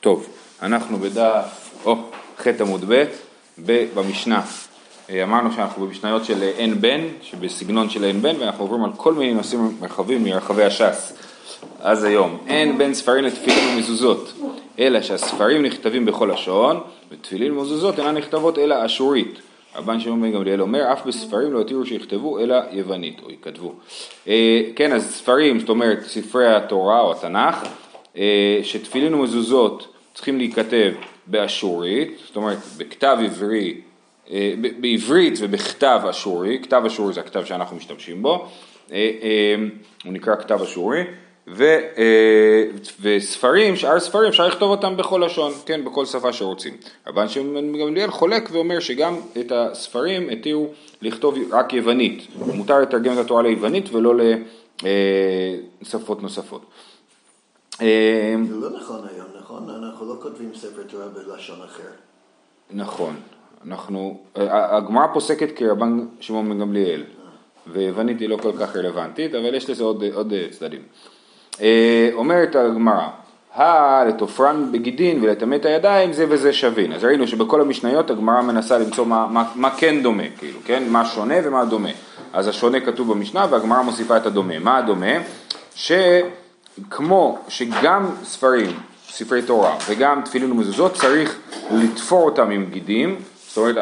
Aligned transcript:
טוב, 0.00 0.26
אנחנו 0.62 0.98
בדף, 0.98 1.70
או, 1.84 1.96
ח' 2.38 2.46
עמוד 2.60 2.84
ב', 2.88 3.04
במשנה. 3.94 4.42
אה, 5.10 5.22
אמרנו 5.22 5.52
שאנחנו 5.52 5.86
במשניות 5.86 6.24
של 6.24 6.42
אה, 6.42 6.48
אין 6.48 6.80
בן, 6.80 7.00
שבסגנון 7.22 7.90
של 7.90 8.04
אין 8.04 8.22
בן, 8.22 8.36
ואנחנו 8.40 8.64
עוברים 8.64 8.84
על 8.84 8.90
כל 8.96 9.14
מיני 9.14 9.34
נושאים 9.34 9.78
רחבים 9.82 10.24
מרחבי 10.24 10.64
הש"ס. 10.64 11.12
אז 11.80 12.04
היום, 12.04 12.38
אין 12.46 12.78
בין 12.78 12.94
ספרים 12.94 13.24
לתפילין 13.24 13.76
ומזוזות, 13.76 14.32
אלא 14.78 15.02
שהספרים 15.02 15.62
נכתבים 15.62 16.06
בכל 16.06 16.30
לשון, 16.32 16.80
ותפילין 17.10 17.52
ומזוזות 17.52 17.98
אינן 17.98 18.16
נכתבות 18.16 18.58
אלא 18.58 18.86
אשורית. 18.86 19.38
רבן 19.76 20.00
שמעון 20.00 20.22
בן 20.22 20.32
גמליאל 20.32 20.60
אומר, 20.60 20.92
אף 20.92 21.06
בספרים 21.06 21.52
לא 21.52 21.60
התירו 21.60 21.86
שיכתבו 21.86 22.38
אלא 22.38 22.56
יוונית, 22.70 23.20
או 23.22 23.30
יכתבו. 23.30 23.74
אה, 24.28 24.60
כן, 24.76 24.92
אז 24.92 25.14
ספרים, 25.14 25.60
זאת 25.60 25.68
אומרת 25.68 26.02
ספרי 26.02 26.54
התורה 26.54 27.00
או 27.00 27.12
התנ"ך, 27.12 27.64
שתפילין 28.62 29.14
ומזוזות 29.14 29.94
צריכים 30.14 30.38
להיכתב 30.38 30.92
באשורית, 31.26 32.18
זאת 32.26 32.36
אומרת 32.36 32.58
בכתב 32.76 33.18
עברי, 33.24 33.80
אה, 34.30 34.54
בעברית 34.80 35.34
ובכתב 35.38 36.00
אשורי, 36.10 36.58
כתב 36.62 36.82
אשורי 36.86 37.12
זה 37.12 37.20
הכתב 37.20 37.44
שאנחנו 37.44 37.76
משתמשים 37.76 38.22
בו, 38.22 38.46
אה, 38.92 39.10
אה, 39.22 39.54
הוא 40.04 40.12
נקרא 40.12 40.36
כתב 40.36 40.62
אשורי, 40.62 41.04
ו, 41.50 41.78
וספרים, 43.00 43.76
שאר 43.76 44.00
ספרים 44.00 44.28
אפשר 44.28 44.46
לכתוב 44.46 44.70
אותם 44.70 44.96
בכל 44.96 45.22
לשון, 45.26 45.52
כן, 45.66 45.84
בכל 45.84 46.06
שפה 46.06 46.32
שרוצים. 46.32 46.76
רבן 47.06 47.28
שמעון 47.28 47.78
גמליאל 47.78 48.10
חולק 48.10 48.48
ואומר 48.52 48.80
שגם 48.80 49.20
את 49.40 49.52
הספרים 49.52 50.30
התירו 50.30 50.68
לכתוב 51.02 51.38
רק 51.50 51.72
יוונית, 51.72 52.26
מותר 52.54 52.80
לתרגם 52.80 53.12
את 53.12 53.18
התורה 53.18 53.42
ליוונית 53.42 53.94
ולא 53.94 54.14
לשפות 55.82 56.22
נוספות. 56.22 56.62
זה 57.78 58.56
לא 58.60 58.70
נכון 58.70 59.00
היום, 59.14 59.26
נכון? 59.40 59.70
אנחנו 59.70 60.06
לא 60.06 60.20
כותבים 60.22 60.50
ספר 60.54 60.82
תורה 60.82 61.06
בלשון 61.08 61.58
אחר. 61.64 61.88
נכון. 62.70 63.14
אנחנו, 63.66 64.20
הגמרא 64.36 65.06
פוסקת 65.14 65.56
כרבן 65.56 66.06
שמעון 66.20 66.48
בן 66.48 66.58
גמליאל, 66.58 67.04
ויוונית 67.66 68.20
היא 68.20 68.28
לא 68.28 68.36
כל 68.36 68.52
כך 68.60 68.76
רלוונטית, 68.76 69.34
אבל 69.34 69.54
יש 69.54 69.70
לזה 69.70 69.84
עוד, 69.84 70.04
עוד 70.14 70.32
צדדים. 70.50 70.82
אה, 71.60 72.10
אומרת 72.12 72.56
הגמרא, 72.56 73.08
לתופרן 74.08 74.72
בגידין 74.72 75.24
ולטמא 75.24 75.54
את 75.54 75.64
הידיים 75.64 76.12
זה 76.12 76.26
וזה 76.28 76.52
שווין. 76.52 76.92
אז 76.92 77.04
ראינו 77.04 77.26
שבכל 77.26 77.60
המשניות 77.60 78.10
הגמרא 78.10 78.42
מנסה 78.42 78.78
למצוא 78.78 79.06
מה, 79.06 79.26
מה, 79.26 79.52
מה 79.54 79.70
כן 79.70 80.02
דומה, 80.02 80.22
כאילו, 80.38 80.58
כן? 80.64 80.82
מה 80.88 81.04
שונה 81.04 81.34
ומה 81.44 81.64
דומה. 81.64 81.90
אז 82.32 82.48
השונה 82.48 82.80
כתוב 82.80 83.12
במשנה 83.12 83.46
והגמרא 83.50 83.82
מוסיפה 83.82 84.16
את 84.16 84.26
הדומה. 84.26 84.58
מה 84.58 84.78
הדומה? 84.78 85.12
שכמו 86.86 87.38
שגם 87.48 88.06
ספרים, 88.24 88.70
ספרי 89.08 89.42
תורה 89.42 89.76
וגם 89.88 90.22
תפילין 90.24 90.52
ומזוזות 90.52 90.94
צריך 90.94 91.38
לתפור 91.70 92.22
אותם 92.24 92.50
עם 92.50 92.66
גידים, 92.70 93.16
זאת 93.48 93.56
אומרת, 93.56 93.76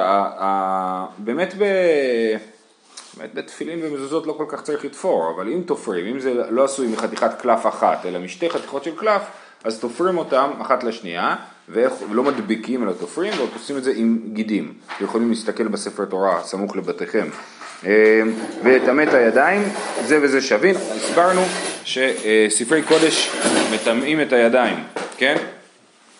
באמת 1.18 1.54
ב... 1.58 1.64
באמת 3.16 3.34
בתפילין 3.34 3.78
ומזוזות 3.82 4.26
לא 4.26 4.32
כל 4.32 4.44
כך 4.48 4.62
צריך 4.62 4.84
לתפור, 4.84 5.32
אבל 5.36 5.48
אם 5.48 5.62
תופרים, 5.66 6.06
אם 6.06 6.20
זה 6.20 6.34
לא 6.50 6.64
עשוי 6.64 6.88
מחתיכת 6.88 7.30
קלף 7.40 7.66
אחת, 7.66 8.06
אלא 8.06 8.18
משתי 8.18 8.50
חתיכות 8.50 8.84
של 8.84 8.96
קלף, 8.96 9.22
אז 9.64 9.80
תופרים 9.80 10.18
אותם 10.18 10.50
אחת 10.60 10.84
לשנייה, 10.84 11.36
ולא 11.68 12.22
מדביקים 12.22 12.82
אלא 12.82 12.92
תופרים, 12.92 13.32
ועוד 13.36 13.50
עושים 13.54 13.76
את 13.76 13.84
זה 13.84 13.92
עם 13.96 14.18
גידים. 14.32 14.72
אתם 14.96 15.04
יכולים 15.04 15.30
להסתכל 15.30 15.68
בספר 15.68 16.04
תורה 16.04 16.42
סמוך 16.42 16.76
לבתיכם. 16.76 17.26
אה, 17.86 18.22
ולטמא 18.64 19.02
את 19.02 19.14
הידיים, 19.14 19.62
זה 20.06 20.18
וזה 20.22 20.40
שווין. 20.40 20.76
הסברנו 20.76 21.40
שספרי 21.86 22.82
קודש 22.82 23.30
מטמאים 23.74 24.20
את 24.20 24.32
הידיים, 24.32 24.76
כן? 25.16 25.36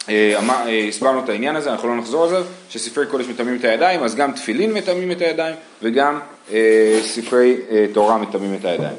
אה, 0.08 0.34
אה, 0.50 0.89
הסברנו 0.89 1.25
את 1.25 1.28
העניין 1.28 1.56
הזה, 1.56 1.73
אנחנו 1.73 1.89
לא 1.89 1.97
נחזור 1.97 2.25
על 2.25 2.28
זה, 2.28 2.36
שספרי 2.70 3.06
קודש 3.06 3.27
מטמאים 3.27 3.56
את 3.56 3.64
הידיים, 3.64 4.03
אז 4.03 4.14
גם 4.14 4.33
תפילין 4.33 4.73
מטמאים 4.73 5.11
את 5.11 5.20
הידיים 5.20 5.55
וגם 5.83 6.19
אה, 6.53 6.98
ספרי 7.03 7.57
תורה 7.92 8.18
מטמאים 8.18 8.55
את 8.61 8.64
הידיים. 8.64 8.96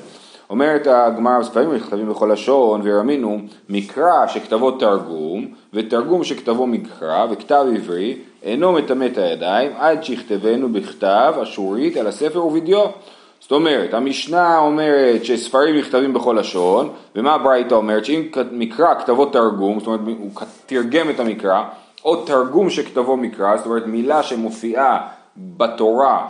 אומרת 0.49 0.87
הגמרא 0.87 1.39
בספרים 1.39 1.73
נכתבים 1.73 2.09
בכל 2.09 2.29
לשון 2.33 2.81
וירמינו 2.81 3.39
מקרא 3.69 4.27
שכתבו 4.27 4.71
תרגום 4.71 5.47
ותרגום 5.73 6.23
שכתבו 6.23 6.67
מקרא 6.67 7.25
וכתב 7.31 7.65
עברי 7.75 8.17
אינו 8.43 8.71
מטמא 8.71 9.05
את 9.05 9.17
הידיים 9.17 9.71
עד 9.77 10.03
שיכתבנו 10.03 10.73
בכתב 10.73 11.33
אשורית 11.43 11.97
על 11.97 12.07
הספר 12.07 12.45
ובדיו 12.45 12.85
זאת 13.39 13.51
אומרת, 13.51 13.93
המשנה 13.93 14.57
אומרת 14.57 15.25
שספרים 15.25 15.77
נכתבים 15.77 16.13
בכל 16.13 16.37
לשון, 16.39 16.89
ומה 17.15 17.33
הברייתא 17.33 17.75
אומרת? 17.75 18.05
שאם 18.05 18.21
מקרא 18.51 18.93
כתבו 18.99 19.25
תרגום, 19.25 19.79
זאת 19.79 19.87
אומרת 19.87 19.99
הוא 20.19 20.31
תרגם 20.65 21.09
את 21.09 21.19
המקרא, 21.19 21.63
או 22.05 22.15
תרגום 22.15 22.69
שכתבו 22.69 23.17
מקרא, 23.17 23.57
זאת 23.57 23.65
אומרת 23.65 23.87
מילה 23.87 24.23
שמופיעה 24.23 25.07
בתורה 25.37 26.27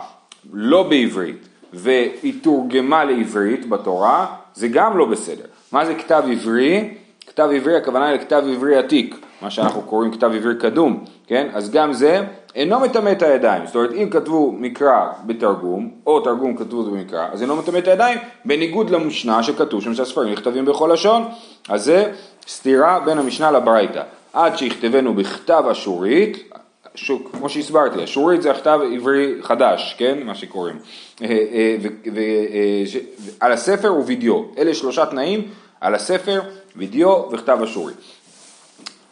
לא 0.52 0.82
בעברית, 0.82 1.48
והיא 1.72 2.34
תורגמה 2.42 3.04
לעברית 3.04 3.68
בתורה, 3.68 4.26
זה 4.54 4.68
גם 4.68 4.98
לא 4.98 5.04
בסדר. 5.04 5.44
מה 5.72 5.84
זה 5.84 5.94
כתב 5.94 6.22
עברי? 6.32 6.94
כתב 7.26 7.48
עברי, 7.54 7.76
הכוונה 7.76 8.12
לכתב 8.12 8.42
עברי 8.52 8.76
עתיק, 8.76 9.14
מה 9.42 9.50
שאנחנו 9.50 9.82
קוראים 9.82 10.12
כתב 10.12 10.30
עברי 10.34 10.54
קדום, 10.58 11.04
כן? 11.26 11.48
אז 11.52 11.70
גם 11.70 11.92
זה 11.92 12.24
אינו 12.58 12.80
מטמא 12.80 13.12
את 13.12 13.22
הידיים, 13.22 13.66
זאת 13.66 13.74
אומרת 13.74 13.90
אם 13.92 14.10
כתבו 14.10 14.52
מקרא 14.52 15.06
בתרגום, 15.26 15.90
או 16.06 16.20
תרגום 16.20 16.56
כתבו 16.56 16.82
במקרא, 16.82 17.26
אז 17.32 17.42
אינו 17.42 17.56
מטמא 17.56 17.78
את 17.78 17.88
הידיים, 17.88 18.18
בניגוד 18.44 18.90
למשנה 18.90 19.42
שכתוב 19.42 19.82
שם 19.82 19.94
שהספרים 19.94 20.32
נכתבים 20.32 20.64
בכל 20.64 20.90
לשון, 20.92 21.28
אז 21.68 21.84
זה 21.84 22.12
סתירה 22.48 23.00
בין 23.00 23.18
המשנה 23.18 23.50
לברייתא, 23.50 24.02
עד 24.32 24.58
שיכתבנו 24.58 25.14
בכתב 25.14 25.64
אשורית, 25.72 26.52
שוק, 26.94 27.30
כמו 27.32 27.48
שהסברתי, 27.48 28.04
אשורית 28.04 28.42
זה 28.42 28.50
הכתב 28.50 28.80
עברי 28.94 29.34
חדש, 29.42 29.94
כן, 29.98 30.18
מה 30.24 30.34
שקוראים, 30.34 30.76
אה, 31.22 31.28
אה, 31.28 31.76
אה, 32.16 33.00
על 33.40 33.52
הספר 33.52 33.94
ווידאו, 33.94 34.44
אלה 34.58 34.74
שלושה 34.74 35.06
תנאים, 35.06 35.48
על 35.80 35.94
הספר, 35.94 36.40
וידאו 36.76 37.28
וכתב 37.32 37.58
אשורי. 37.64 37.92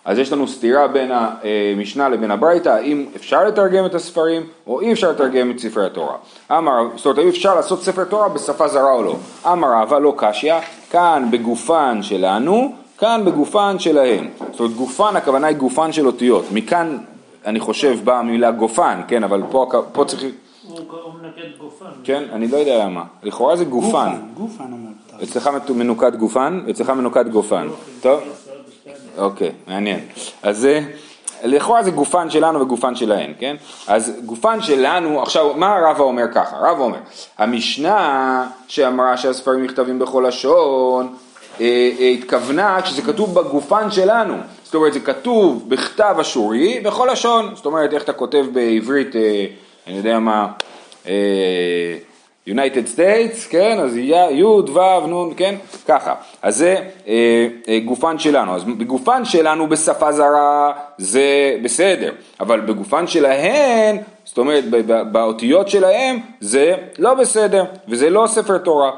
אז 0.06 0.18
יש 0.18 0.32
לנו 0.32 0.48
סתירה 0.48 0.88
בין 0.88 1.10
המשנה 1.12 2.08
לבין 2.08 2.30
הברייתא, 2.30 2.68
האם 2.68 3.06
אפשר 3.16 3.44
לתרגם 3.44 3.86
את 3.86 3.94
הספרים 3.94 4.42
או 4.66 4.80
אי 4.80 4.92
אפשר 4.92 5.10
לתרגם 5.10 5.50
את 5.50 5.58
ספרי 5.58 5.86
התורה. 5.86 6.14
אמר, 6.50 6.88
זאת 6.96 7.06
אומרת, 7.06 7.18
האם 7.18 7.28
אפשר 7.28 7.54
לעשות 7.54 7.82
ספר 7.82 8.04
תורה 8.04 8.28
בשפה 8.28 8.68
זרה 8.68 8.92
או 8.92 9.02
לא. 9.02 9.16
אמר 9.52 9.72
אהבה 9.72 9.98
לא 9.98 10.14
קשיא, 10.16 10.54
כאן 10.90 11.28
בגופן 11.30 11.98
שלנו, 12.02 12.72
כאן 12.98 13.22
בגופן 13.24 13.78
שלהם. 13.78 14.28
זאת 14.50 14.60
אומרת, 14.60 14.74
גופן, 14.74 15.16
הכוונה 15.16 15.46
היא 15.46 15.56
גופן 15.56 15.92
של 15.92 16.06
אותיות. 16.06 16.44
מכאן, 16.52 16.98
אני 17.46 17.60
חושב, 17.60 17.98
באה 18.04 18.18
המילה 18.18 18.50
גופן, 18.50 19.00
כן, 19.08 19.24
אבל 19.24 19.42
פה, 19.50 19.70
פה 19.92 20.04
צריך... 20.04 20.24
הוא 20.68 20.78
מנקד 21.22 21.58
גופן. 21.60 21.84
כן, 22.04 22.22
אני 22.32 22.48
לא 22.48 22.56
יודע 22.56 22.84
למה. 22.84 23.04
לכאורה 23.22 23.56
זה 23.56 23.64
גופן. 23.64 24.12
גופן 24.34 24.64
אמרת. 24.64 25.22
אצלך 25.22 25.50
מנוקד 25.74 26.16
גופן, 26.16 26.60
אצלך 26.70 26.90
מנוקד 26.90 27.28
גופן. 27.28 27.68
טוב? 28.00 28.20
אוקיי, 29.18 29.52
מעניין. 29.66 30.00
אז 30.42 30.58
זה, 30.58 30.80
לכאורה 31.44 31.82
זה 31.82 31.90
גופן 31.90 32.30
שלנו 32.30 32.60
וגופן 32.60 32.94
שלהן, 32.94 33.32
כן? 33.38 33.56
אז 33.86 34.12
גופן 34.24 34.62
שלנו, 34.62 35.22
עכשיו, 35.22 35.54
מה 35.56 35.78
רבא 35.90 36.02
אומר 36.02 36.24
ככה? 36.34 36.56
רבא 36.56 36.82
אומר, 36.82 36.98
המשנה 37.38 38.46
שאמרה 38.68 39.16
שהספרים 39.16 39.64
נכתבים 39.64 39.98
בכל 39.98 40.24
לשון, 40.28 41.14
אה, 41.60 41.90
אה, 42.00 42.08
התכוונה 42.08 42.82
כשזה 42.82 43.02
כתוב 43.02 43.34
בגופן 43.34 43.90
שלנו. 43.90 44.34
זאת 44.64 44.74
אומרת, 44.74 44.92
זה 44.92 45.00
כתוב 45.00 45.64
בכתב 45.68 46.16
אשורי 46.20 46.80
בכל 46.80 47.08
לשון. 47.12 47.52
זאת 47.54 47.66
אומרת, 47.66 47.92
איך 47.92 48.02
אתה 48.02 48.12
כותב 48.12 48.46
בעברית, 48.52 49.16
אה, 49.16 49.46
אני 49.86 49.96
יודע 49.96 50.18
מה, 50.18 50.48
אה, 51.06 51.12
United 52.48 52.96
States, 52.96 53.48
כן, 53.50 53.78
אז 53.80 53.96
י' 53.96 54.42
ו' 54.44 55.06
נ', 55.06 55.34
כן, 55.34 55.54
ככה. 55.88 56.14
אז 56.42 56.56
זה 56.56 56.76
אה, 57.08 57.48
אה, 57.68 57.78
גופן 57.84 58.18
שלנו. 58.18 58.54
אז 58.54 58.64
בגופן 58.64 59.24
שלנו 59.24 59.68
בשפה 59.68 60.12
זרה 60.12 60.72
זה 60.98 61.56
בסדר, 61.62 62.12
אבל 62.40 62.60
בגופן 62.60 63.06
שלהן, 63.06 63.96
זאת 64.24 64.38
אומרת 64.38 64.64
באותיות 65.12 65.68
שלהם, 65.68 66.18
זה 66.40 66.74
לא 66.98 67.14
בסדר, 67.14 67.64
וזה 67.88 68.10
לא 68.10 68.26
ספר 68.26 68.58
תורה. 68.58 68.90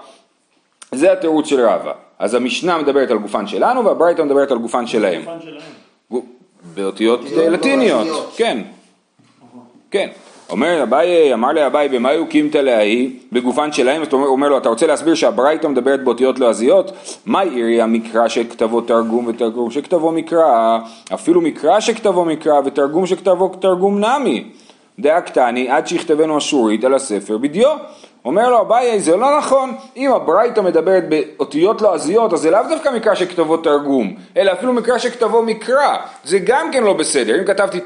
זה 0.93 1.13
התירוץ 1.13 1.47
של 1.47 1.61
רבא. 1.61 1.93
אז 2.19 2.35
המשנה 2.35 2.79
מדברת 2.79 3.11
על 3.11 3.19
גופן 3.19 3.47
שלנו 3.47 3.85
והברייתא 3.85 4.23
מדברת 4.23 4.51
על 4.51 4.59
גופן 4.59 4.87
שלהם. 4.87 5.25
גופן 5.25 5.41
שלהם. 5.41 6.23
באותיות 6.75 7.21
לטיניות, 7.37 8.33
כן. 8.37 8.63
כן. 9.91 10.09
אומר 10.51 10.83
אביי, 10.83 11.35
אמר 11.35 11.53
לאביי 11.53 11.89
במה 11.89 12.11
הוא 12.13 12.27
קימתא 12.27 12.59
להי 12.59 13.11
בגופן 13.33 13.73
שלהם, 13.73 14.03
אתה 14.03 14.17
אומר, 14.17 14.27
אומר 14.27 14.49
לו 14.49 14.59
אתה 14.59 14.69
רוצה 14.69 14.87
להסביר 14.87 15.15
שהברייתא 15.15 15.67
מדברת 15.67 16.05
באותיות 16.05 16.39
לועזיות? 16.39 16.93
מה 17.27 17.41
עירי 17.41 17.83
המקרא 17.83 18.29
שכתבו 18.29 18.81
תרגום 18.81 19.27
ותרגום 19.27 19.71
שכתבו 19.71 20.13
מקרא, 20.13 20.79
אפילו 21.15 21.41
מקרא 21.41 21.81
שכתבו 21.81 22.25
מקרא 22.25 22.61
ותרגום 22.65 23.07
שכתבו 23.07 23.49
תרגום 23.49 24.05
נמי. 24.05 24.45
דאקתני 24.99 25.71
עד 25.71 25.87
שיכתבנו 25.87 26.39
אשורית 26.39 26.85
על 26.85 26.95
הספר 26.95 27.39
בדיו. 27.39 27.77
אומר 28.25 28.51
לו 28.51 28.61
אביי 28.61 29.01
זה 29.01 29.17
לא 29.17 29.39
נכון, 29.39 29.75
אם 29.97 30.13
הברייתא 30.13 30.61
מדברת 30.61 31.05
באותיות 31.09 31.83
לועזיות 31.83 32.33
אז 32.33 32.41
זה 32.41 32.51
לאו 32.51 32.61
דווקא 32.69 32.89
מקרא 32.89 33.15
שכתבו 33.15 33.57
תרגום, 33.57 34.17
אלא 34.37 34.53
אפילו 34.53 34.73
מקרא 34.73 34.99
שכתבו 34.99 35.43
מקרא, 35.43 35.97
זה 36.25 36.39
גם 36.39 36.71
כן 36.73 36.83
לא 36.83 36.93
בסדר, 36.93 37.41
אם 37.41 37.45
כתבתי 37.45 37.79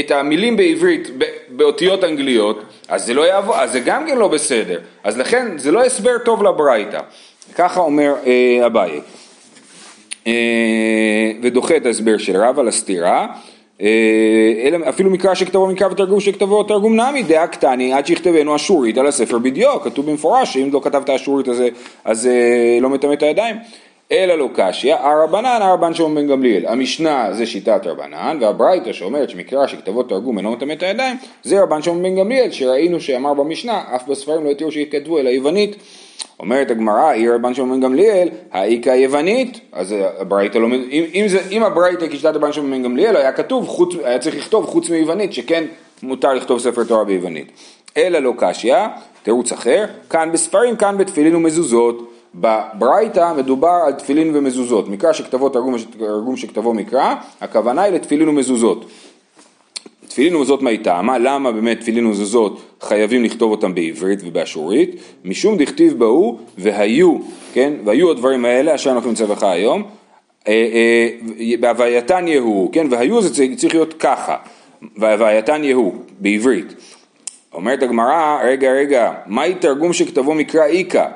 את, 0.00 0.10
המילים 0.10 0.56
בעברית 0.56 1.08
באותיות 1.48 2.04
אנגליות, 2.04 2.62
אז 2.88 3.06
זה 3.06 3.14
לא 3.14 3.22
יעבור, 3.22 3.56
אז 3.56 3.72
זה 3.72 3.80
גם 3.80 4.06
כן 4.06 4.18
לא 4.18 4.28
בסדר, 4.28 4.78
אז 5.04 5.18
לכן 5.18 5.58
זה 5.58 5.72
לא 5.72 5.84
הסבר 5.84 6.18
טוב 6.24 6.42
לברייתא, 6.42 7.00
ככה 7.54 7.80
אומר 7.80 8.14
אה, 8.26 8.66
אביי. 8.66 9.00
אה, 10.26 10.32
ודוחה 11.42 11.76
את 11.76 11.86
ההסבר 11.86 12.18
של 12.18 12.36
רב 12.36 12.58
על 12.58 12.68
הסתירה, 12.68 13.26
אלא 13.80 14.78
אפילו 14.88 15.10
מקרא 15.10 15.34
שכתבו 15.34 15.66
מקרא 15.66 15.88
ותרגום 15.88 16.20
שכתבו 16.20 16.62
תרגום 16.62 17.00
נמי 17.00 17.22
דעה 17.22 17.46
קטני 17.46 17.92
עד 17.92 18.06
שיכתבנו 18.06 18.56
אשורית 18.56 18.98
על 18.98 19.06
הספר 19.06 19.38
בדיו, 19.38 19.80
כתוב 19.80 20.10
במפורש 20.10 20.54
שאם 20.54 20.70
לא 20.72 20.80
כתבת 20.84 21.10
אשורית 21.10 21.48
אז, 21.48 21.62
אז 22.04 22.26
אה, 22.26 22.78
לא 22.80 22.90
מטמא 22.90 23.12
את 23.12 23.22
הידיים. 23.22 23.56
אלא 24.12 24.34
לא 24.34 24.48
קשיא, 24.54 24.94
הרבנן 24.94 25.58
הרבן 25.62 25.94
שאומר 25.94 26.20
בן 26.20 26.28
גמליאל, 26.28 26.66
המשנה 26.66 27.32
זה 27.32 27.46
שיטת 27.46 27.86
רבנן, 27.86 28.38
והברייתא 28.40 28.92
שאומרת 28.92 29.30
שמקרא 29.30 29.66
שכתבו 29.66 30.02
תרגום 30.02 30.38
אינו 30.38 30.52
מטמא 30.52 30.72
את 30.72 30.82
הידיים, 30.82 31.16
זה 31.42 31.62
רבן 31.62 31.82
שאומר 31.82 32.02
בן 32.02 32.16
גמליאל, 32.16 32.50
שראינו 32.50 33.00
שאמר 33.00 33.34
במשנה, 33.34 33.82
אף 33.94 34.08
בספרים 34.08 34.44
לא 34.44 34.50
התירו 34.50 34.72
שיכתבו 34.72 35.18
אלא 35.18 35.28
יוונית. 35.28 35.76
אומרת 36.44 36.70
הגמרא, 36.70 37.10
עיר 37.10 37.34
רבן 37.34 37.54
שמעון 37.54 37.80
גמליאל, 37.80 38.28
האיכא 38.52 38.90
יוונית, 38.90 39.60
אז 39.72 39.94
הברייתא 40.18 40.58
לא, 40.58 40.66
אם, 40.66 41.04
אם, 41.14 41.26
אם 41.50 41.62
הברייתא 41.62 42.08
כשיטת 42.08 42.34
רבן 42.34 42.52
שמעון 42.52 42.82
גמליאל 42.82 43.16
היה 43.16 43.32
כתוב, 43.32 43.68
חוץ, 43.68 43.94
היה 44.04 44.18
צריך 44.18 44.36
לכתוב 44.36 44.66
חוץ 44.66 44.90
מיוונית, 44.90 45.32
שכן 45.32 45.64
מותר 46.02 46.34
לכתוב 46.34 46.58
ספר 46.58 46.84
תורה 46.84 47.04
ביוונית. 47.04 47.52
אלא 47.96 48.18
לא 48.18 48.32
קשיא, 48.38 48.76
תירוץ 49.22 49.52
אחר, 49.52 49.84
כאן 50.10 50.32
בספרים, 50.32 50.76
כאן 50.76 50.98
בתפילין 50.98 51.34
ומזוזות. 51.34 52.10
בברייתא 52.34 53.32
מדובר 53.36 53.78
על 53.86 53.92
תפילין 53.92 54.36
ומזוזות, 54.36 54.88
מקרא 54.88 55.12
שכתבו 55.12 55.48
תרגום, 55.48 55.74
תרגום 55.98 56.36
שכתבו 56.36 56.74
מקרא, 56.74 57.14
הכוונה 57.40 57.82
היא 57.82 57.94
לתפילין 57.94 58.28
ומזוזות. 58.28 58.84
תפילין 60.14 60.36
ומזוזות 60.36 60.62
מהי 60.62 60.78
טעמה? 60.78 61.18
למה 61.18 61.52
באמת 61.52 61.80
תפילין 61.80 62.06
ומזוזות 62.06 62.60
חייבים 62.80 63.24
לכתוב 63.24 63.50
אותם 63.50 63.74
בעברית 63.74 64.20
ובאשורית? 64.24 64.90
משום 65.24 65.56
דכתיב 65.56 65.98
בהוא 65.98 66.38
והיו, 66.58 67.18
כן? 67.52 67.72
והיו 67.84 68.10
הדברים 68.10 68.44
האלה 68.44 68.74
אשר 68.74 68.90
אנחנו 68.90 69.08
נמצא 69.08 69.26
בך 69.26 69.42
היום. 69.42 69.82
אה, 70.48 70.52
אה, 70.52 71.56
בהווייתן 71.60 72.28
יהוא, 72.28 72.72
כן? 72.72 72.86
והיו 72.90 73.22
זה 73.22 73.56
צריך 73.56 73.74
להיות 73.74 73.94
ככה, 73.98 74.36
והווייתן 74.96 75.64
יהוא, 75.64 75.92
בעברית. 76.18 76.74
אומרת 77.54 77.82
הגמרא, 77.82 78.38
רגע 78.44 78.72
רגע, 78.72 79.12
מהי 79.26 79.54
תרגום 79.54 79.92
שכתבו 79.92 80.34
מקרא 80.34 80.64
איכא? 80.64 81.06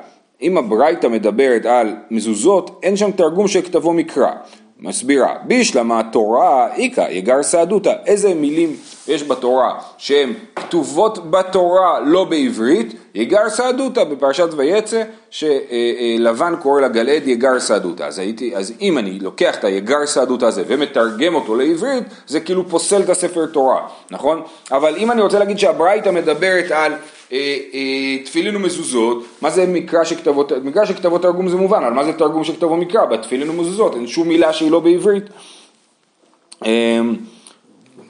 אם 0.41 0.57
הברייתא 0.57 1.07
מדברת 1.07 1.65
על 1.65 1.95
מזוזות, 2.11 2.79
אין 2.83 2.97
שם 2.97 3.11
תרגום 3.11 3.47
שכתבו 3.47 3.93
מקרא. 3.93 4.31
מסבירה, 4.81 5.35
בישלמה 5.47 6.01
תורה 6.11 6.75
איכא 6.75 7.07
יגר 7.09 7.43
סעדותא, 7.43 7.93
איזה 8.05 8.33
מילים 8.33 8.75
יש 9.09 9.23
בתורה 9.23 9.79
שהן 9.97 10.33
כתובות 10.55 11.31
בתורה 11.31 11.99
לא 11.99 12.23
בעברית, 12.23 12.93
יגר 13.15 13.49
סעדותא 13.49 14.03
בפרשת 14.03 14.47
ויצא 14.57 15.03
שלבן 15.29 16.55
קורא 16.61 16.81
לגלעד 16.81 17.27
יגר 17.27 17.59
סעדותא, 17.59 18.03
אז, 18.03 18.21
אז 18.55 18.73
אם 18.81 18.97
אני 18.97 19.19
לוקח 19.19 19.55
את 19.55 19.63
היגר 19.63 20.05
סעדותא 20.05 20.45
הזה 20.45 20.63
ומתרגם 20.67 21.35
אותו 21.35 21.55
לעברית 21.55 22.03
זה 22.27 22.39
כאילו 22.39 22.69
פוסל 22.69 23.01
את 23.01 23.09
הספר 23.09 23.45
תורה, 23.45 23.87
נכון? 24.11 24.41
אבל 24.71 24.95
אם 24.95 25.11
אני 25.11 25.21
רוצה 25.21 25.39
להגיד 25.39 25.59
שהברייתא 25.59 26.09
מדברת 26.09 26.71
על 26.71 26.93
אה, 27.31 27.57
אה, 27.73 28.23
תפילין 28.25 28.55
ומזוזות, 28.55 29.23
מה 29.41 29.49
זה 29.49 29.65
מקרא 29.67 30.03
שכתבו, 30.03 30.45
מקרא 30.63 30.85
שכתבו 30.85 31.17
תרגום 31.17 31.49
זה 31.49 31.57
מובן, 31.57 31.83
אבל 31.83 31.93
מה 31.93 32.03
זה 32.03 32.13
תרגום 32.13 32.43
שכתבו 32.43 32.77
מקרא? 32.77 33.05
בתפילין 33.05 33.49
ומזוזות, 33.49 33.95
אין 33.95 34.07
שום 34.07 34.27
מילה 34.27 34.53
שהיא 34.53 34.71
לא 34.71 34.79
בעברית. 34.79 35.23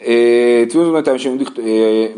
אמ, 0.05 0.65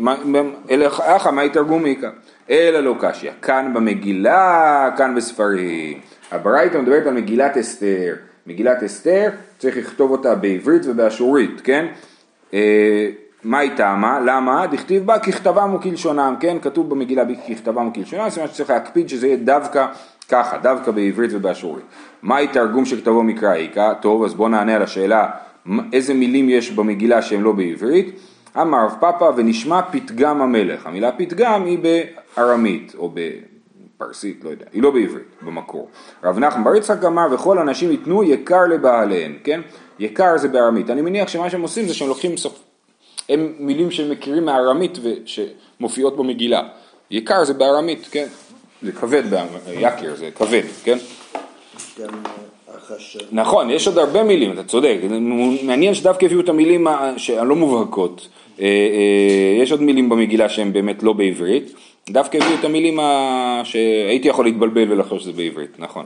אה, 0.08 0.42
אלא 0.70 0.86
אחא 0.88 1.30
מהי 1.30 1.50
תרגום 1.50 1.84
מקרא? 1.84 2.10
אלא 2.50 2.80
לא 2.80 2.94
קשיא, 3.00 3.30
כאן 3.42 3.70
במגילה, 3.74 4.90
כאן 4.96 5.14
בספרים. 5.14 5.98
הברייתא 6.32 6.78
מדברת 6.78 7.06
על 7.06 7.14
מגילת 7.14 7.56
אסתר. 7.56 8.14
מגילת 8.46 8.82
אסתר 8.82 9.30
צריך 9.58 9.76
לכתוב 9.76 10.10
אותה 10.10 10.34
בעברית 10.34 10.82
ובאשורית, 10.86 11.60
כן? 11.64 11.86
מה 13.44 13.58
היא 13.58 13.70
טעמה? 13.76 14.20
למה? 14.20 14.66
דכתיב 14.66 15.06
בה 15.06 15.18
ככתבם 15.18 15.74
וכלשונם, 15.74 16.34
כן? 16.40 16.56
כתוב 16.62 16.90
במגילה 16.90 17.24
ככתבם 17.48 17.88
וכלשונם, 17.88 18.28
זאת 18.28 18.38
אומרת 18.38 18.50
שצריך 18.50 18.70
להקפיד 18.70 19.08
שזה 19.08 19.26
יהיה 19.26 19.36
דווקא 19.36 19.86
ככה, 20.28 20.58
דווקא 20.58 20.90
בעברית 20.90 21.30
ובאשורית. 21.34 21.84
מהי 22.22 22.48
תרגום 22.48 22.84
שכתבו 22.84 23.22
מקרא 23.22 23.54
איכא? 23.54 23.92
טוב, 24.00 24.24
אז 24.24 24.34
בואו 24.34 24.48
נענה 24.48 24.74
על 24.76 24.82
השאלה 24.82 25.28
איזה 25.92 26.14
מילים 26.14 26.50
יש 26.50 26.70
במגילה 26.70 27.22
שהן 27.22 27.40
לא 27.40 27.52
בעברית. 27.52 28.18
אמר 28.60 28.84
רב 28.84 28.94
פאפא 29.00 29.30
ונשמע 29.36 29.80
פתגם 29.82 30.42
המלך. 30.42 30.86
המילה 30.86 31.12
פתגם 31.12 31.64
היא 31.64 31.78
בארמית 32.36 32.94
או 32.98 33.14
בפרסית, 33.14 34.44
לא 34.44 34.50
יודע, 34.50 34.64
היא 34.72 34.82
לא 34.82 34.90
בעברית 34.90 35.26
במקור. 35.42 35.88
רב 36.24 36.38
נחמן 36.38 36.64
בר 36.64 36.76
יצחק 36.76 37.04
אמר 37.04 37.26
וכל 37.32 37.58
אנשים 37.58 37.90
ייתנו 37.90 38.22
יקר 38.22 38.66
לבעליהם, 38.66 39.38
כן? 39.44 39.60
יקר 39.98 40.38
זה 40.38 40.48
בארמית. 40.48 40.90
אני 40.90 41.02
מניח 41.02 41.28
שמה 41.28 41.50
שהם 41.50 41.62
עושים 41.62 41.86
זה 41.86 41.94
שהם 41.94 42.08
לוקחים 42.08 42.36
סוף... 42.36 42.58
הם 43.28 43.52
מילים 43.58 43.90
שהם 43.90 44.10
מכירים 44.10 44.44
מארמית 44.44 44.98
ושמופיעות 45.02 46.16
במגילה. 46.16 46.62
יקר 47.10 47.44
זה 47.44 47.54
בארמית, 47.54 48.08
כן? 48.10 48.26
זה 48.82 48.92
כבד, 48.92 49.22
יקר 49.66 50.16
זה 50.16 50.30
כבד, 50.30 50.62
כן? 50.84 50.98
גם 51.98 52.08
החש... 52.82 53.16
נכון, 53.32 53.70
יש 53.70 53.86
עוד 53.86 53.98
הרבה 53.98 54.22
מילים, 54.22 54.52
אתה 54.52 54.64
צודק. 54.64 54.96
מעניין 55.62 55.94
שדווקא 55.94 56.26
הביאו 56.26 56.40
את 56.40 56.48
המילים 56.48 56.86
הלא 57.38 57.56
מובהקות. 57.56 58.28
אה, 58.60 58.66
אה, 58.66 59.62
יש 59.62 59.72
עוד 59.72 59.82
מילים 59.82 60.08
במגילה 60.08 60.48
שהן 60.48 60.72
באמת 60.72 61.02
לא 61.02 61.12
בעברית. 61.12 61.72
דווקא 62.10 62.36
הביאו 62.36 62.54
את 62.60 62.64
המילים 62.64 62.98
שהייתי 63.64 64.28
יכול 64.28 64.44
להתבלבל 64.44 64.92
ולחשוב 64.92 65.18
שזה 65.18 65.32
בעברית, 65.32 65.70
נכון. 65.78 66.04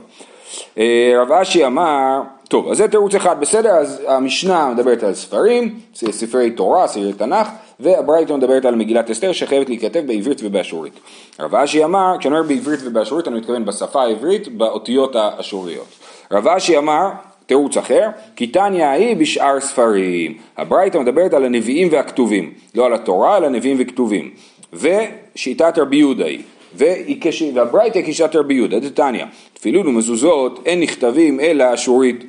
אה, 0.77 1.13
רב 1.21 1.31
אשי 1.31 1.65
אמר, 1.65 2.21
טוב, 2.47 2.71
אז 2.71 2.77
זה 2.77 2.87
תירוץ 2.87 3.15
אחד, 3.15 3.39
בסדר, 3.39 3.69
אז 3.69 4.01
המשנה 4.07 4.69
מדברת 4.73 5.03
על 5.03 5.13
ספרים, 5.13 5.79
ספרי 5.93 6.51
תורה, 6.51 6.87
ספרי 6.87 7.13
תנ"ך, 7.13 7.47
והברייתא 7.79 8.33
מדברת 8.33 8.65
על 8.65 8.75
מגילת 8.75 9.09
אסתר 9.09 9.31
שחייבת 9.31 9.69
להיכתב 9.69 10.03
בעברית 10.07 10.41
ובאשורית. 10.43 10.93
רב 11.39 11.55
אשי 11.55 11.83
אמר, 11.83 12.15
כשאני 12.19 12.35
אומר 12.35 12.47
בעברית 12.47 12.79
ובאשורית 12.83 13.27
אני 13.27 13.37
מתכוון 13.37 13.65
בשפה 13.65 14.03
העברית, 14.03 14.47
באותיות 14.47 15.15
האשוריות. 15.15 15.87
רב 16.31 16.47
אשי 16.47 16.77
אמר, 16.77 17.09
תירוץ 17.45 17.77
אחר, 17.77 18.07
כי 18.35 18.47
תניא 18.47 18.85
ההיא 18.85 19.15
בשאר 19.15 19.59
ספרים. 19.59 20.33
הברייתא 20.57 20.97
מדברת 20.97 21.33
על 21.33 21.45
הנביאים 21.45 21.87
והכתובים, 21.91 22.53
לא 22.75 22.85
על 22.85 22.93
התורה, 22.93 23.37
אלא 23.37 23.49
נביאים 23.49 23.77
וכתובים. 23.79 24.29
ושיטת 24.73 25.77
רבי 25.77 25.97
יהודה 25.97 26.25
היא. 26.25 26.39
והברייתא 26.75 27.99
כשיטת 28.05 28.35
רבי 28.35 28.53
יהודה, 28.53 28.79
דתניא, 28.79 29.25
תפילין 29.53 29.87
ומזוזות 29.87 30.59
אין 30.65 30.79
נכתבים 30.79 31.39
אלא 31.39 31.73
אשורית, 31.73 32.23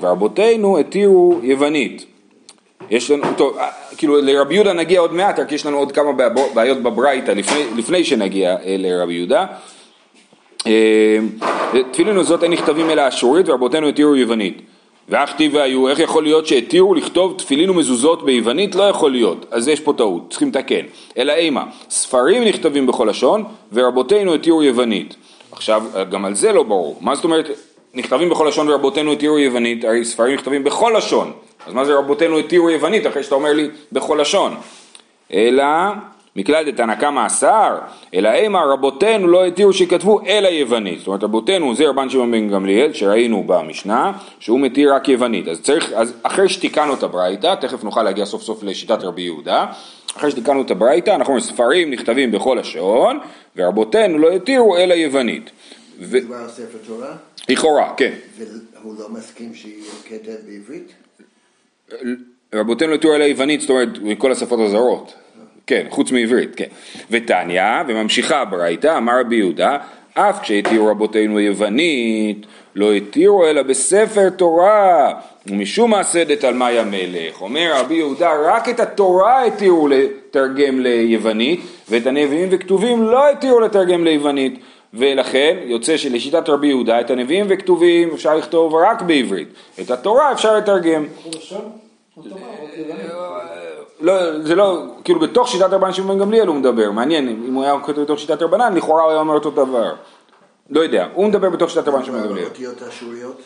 ורבותינו 0.00 0.78
התירו 0.78 1.38
יוונית. 1.42 2.06
יש 2.90 3.10
לנו, 3.10 3.24
טוב, 3.36 3.58
אה, 3.58 3.68
כאילו 3.96 4.20
לרבי 4.20 4.54
יהודה 4.54 4.72
נגיע 4.72 5.00
עוד 5.00 5.14
מעט, 5.14 5.38
רק 5.38 5.52
יש 5.52 5.66
לנו 5.66 5.78
עוד 5.78 5.92
כמה 5.92 6.12
בעיות 6.54 6.78
בברייתא 6.78 7.30
לפני, 7.30 7.64
לפני 7.76 8.04
שנגיע 8.04 8.50
אה, 8.50 8.76
לרבי 8.78 9.14
יהודה. 9.14 9.46
אה, 10.66 11.18
תפילין 11.92 12.16
ומזוזות 12.16 12.42
אין 12.42 12.52
נכתבים 12.52 12.90
אלא 12.90 13.08
אשורית, 13.08 13.48
ורבותינו 13.48 13.88
התירו 13.88 14.16
יוונית. 14.16 14.62
ואכתיב 15.08 15.54
והיו, 15.54 15.88
איך 15.88 15.98
יכול 15.98 16.22
להיות 16.22 16.46
שהתירו 16.46 16.94
לכתוב 16.94 17.34
תפילין 17.38 17.70
ומזוזות 17.70 18.24
ביוונית? 18.24 18.74
לא 18.74 18.82
יכול 18.82 19.10
להיות, 19.10 19.46
אז 19.50 19.68
יש 19.68 19.80
פה 19.80 19.92
טעות, 19.96 20.30
צריכים 20.30 20.48
לתקן. 20.48 20.84
אלא 21.18 21.32
אימה, 21.32 21.64
ספרים 21.90 22.44
נכתבים 22.44 22.86
בכל 22.86 23.06
לשון, 23.10 23.44
ורבותינו 23.72 24.34
התירו 24.34 24.62
יוונית. 24.62 25.16
עכשיו, 25.52 25.82
גם 26.10 26.24
על 26.24 26.34
זה 26.34 26.52
לא 26.52 26.62
ברור. 26.62 26.98
מה 27.00 27.14
זאת 27.14 27.24
אומרת, 27.24 27.50
נכתבים 27.94 28.28
בכל 28.28 28.46
לשון 28.48 28.68
ורבותינו 28.68 29.12
התירו 29.12 29.38
יוונית? 29.38 29.84
הרי 29.84 30.04
ספרים 30.04 30.34
נכתבים 30.34 30.64
בכל 30.64 30.94
לשון. 30.96 31.32
אז 31.66 31.72
מה 31.72 31.84
זה 31.84 31.94
רבותינו 31.94 32.38
התירו 32.38 32.70
יוונית, 32.70 33.06
אחרי 33.06 33.22
שאתה 33.22 33.34
אומר 33.34 33.52
לי 33.52 33.68
בכל 33.92 34.18
לשון? 34.20 34.54
אלא 35.32 35.64
מכלל 36.36 36.70
דתנא 36.70 36.94
קמא 36.94 37.26
אסר, 37.26 37.78
אלא 38.14 38.28
אימה 38.28 38.64
רבותינו 38.64 39.28
לא 39.28 39.46
התירו 39.46 39.72
שכתבו 39.72 40.20
אלא 40.26 40.48
יוונית. 40.48 40.98
זאת 40.98 41.06
אומרת 41.06 41.24
רבותינו 41.24 41.74
זה 41.74 41.88
רבן 41.88 42.10
שמעון 42.10 42.30
בן 42.30 42.48
גמליאל 42.48 42.92
שראינו 42.92 43.44
במשנה 43.46 44.12
שהוא 44.38 44.60
מתיר 44.60 44.94
רק 44.94 45.08
יוונית. 45.08 45.48
אז 45.48 45.60
צריך, 45.60 45.92
אז 45.92 46.14
אחרי 46.22 46.48
שתיקנו 46.48 46.94
את 46.94 47.02
הברייתא, 47.02 47.54
תכף 47.60 47.84
נוכל 47.84 48.02
להגיע 48.02 48.24
סוף 48.24 48.42
סוף 48.42 48.62
לשיטת 48.62 49.02
רבי 49.02 49.22
יהודה, 49.22 49.66
אחרי 50.16 50.30
שתיקנו 50.30 50.62
את 50.62 50.70
הברייתא 50.70 51.10
אנחנו 51.10 51.34
אומרים 51.34 51.40
ספרים 51.40 51.90
נכתבים 51.90 52.32
בכל 52.32 52.56
לשון 52.60 53.18
ורבותינו 53.56 54.18
לא 54.18 54.32
התירו 54.32 54.76
אלא 54.76 54.94
יוונית. 54.94 55.50
ו... 56.00 56.16
מדובר 56.16 56.36
על 56.36 56.48
ספר 56.48 56.78
תורה? 56.86 57.16
לכאורה, 57.48 57.94
כן. 57.96 58.12
והוא 58.38 58.94
לא 58.98 59.08
מסכים 59.08 59.54
שיהיה 59.54 59.84
כתב 60.08 60.32
בעברית? 60.46 60.92
רבותינו 62.54 62.90
לא 62.90 62.96
התירו 62.96 63.14
אלא 63.14 63.24
יוונית, 63.24 63.60
זאת 63.60 63.70
אומרת 63.70 63.88
מכל 64.02 64.32
השפות 64.32 64.60
הזרות. 64.60 65.14
כן, 65.66 65.86
חוץ 65.90 66.12
מעברית, 66.12 66.54
כן. 66.56 66.64
ותניא, 67.10 67.62
וממשיכה 67.88 68.40
הברייתא, 68.40 68.96
אמר 68.96 69.20
רבי 69.20 69.36
יהודה, 69.36 69.78
אף 70.14 70.40
כשהתירו 70.42 70.86
רבותינו 70.86 71.40
יוונית, 71.40 72.46
לא 72.74 72.92
התירו 72.92 73.46
אלא 73.46 73.62
בספר 73.62 74.30
תורה, 74.30 75.12
ומשום 75.46 75.90
מעשה 75.90 76.24
דתלמי 76.24 76.78
המלך. 76.78 77.40
אומר 77.40 77.72
רבי 77.76 77.94
יהודה, 77.94 78.32
רק 78.44 78.68
את 78.68 78.80
התורה 78.80 79.44
התירו 79.44 79.88
לתרגם 79.88 80.80
ליוונית, 80.80 81.60
ואת 81.88 82.06
הנביאים 82.06 82.48
וכתובים 82.50 83.02
לא 83.02 83.30
התירו 83.30 83.60
לתרגם 83.60 84.04
ליוונית. 84.04 84.58
ולכן 84.94 85.56
יוצא 85.64 85.96
שלשיטת 85.96 86.48
רבי 86.48 86.66
יהודה 86.66 87.00
את 87.00 87.10
הנביאים 87.10 87.46
וכתובים 87.48 88.10
אפשר 88.14 88.36
לכתוב 88.36 88.74
רק 88.74 89.02
בעברית, 89.02 89.48
את 89.80 89.90
התורה 89.90 90.32
אפשר 90.32 90.56
לתרגם. 90.56 91.06
לא, 94.00 94.42
זה 94.42 94.54
לא, 94.54 94.84
כאילו 95.04 95.20
בתוך 95.20 95.48
שיטת 95.48 95.72
רבנן 95.72 95.92
שמעון 95.92 96.18
גמליאל 96.18 96.46
הוא 96.46 96.56
מדבר, 96.56 96.90
מעניין, 96.90 97.28
אם 97.28 97.54
הוא 97.54 97.64
היה 97.64 97.80
כותב 97.80 98.00
בתוך 98.00 98.18
שיטת 98.18 98.42
רבנן, 98.42 98.74
לכאורה 98.74 99.02
הוא 99.02 99.10
היה 99.10 99.20
אומר 99.20 99.34
אותו 99.34 99.50
דבר. 99.50 99.94
לא 100.70 100.80
יודע, 100.80 101.08
הוא 101.14 101.28
מדבר 101.28 101.50
בתוך 101.50 101.70
שיטת 101.70 101.88
רבנן 101.88 102.04
שמעון 102.04 102.28
גמליאל. 102.28 102.44
אותיות 102.46 102.82
אשוריות? 102.82 103.42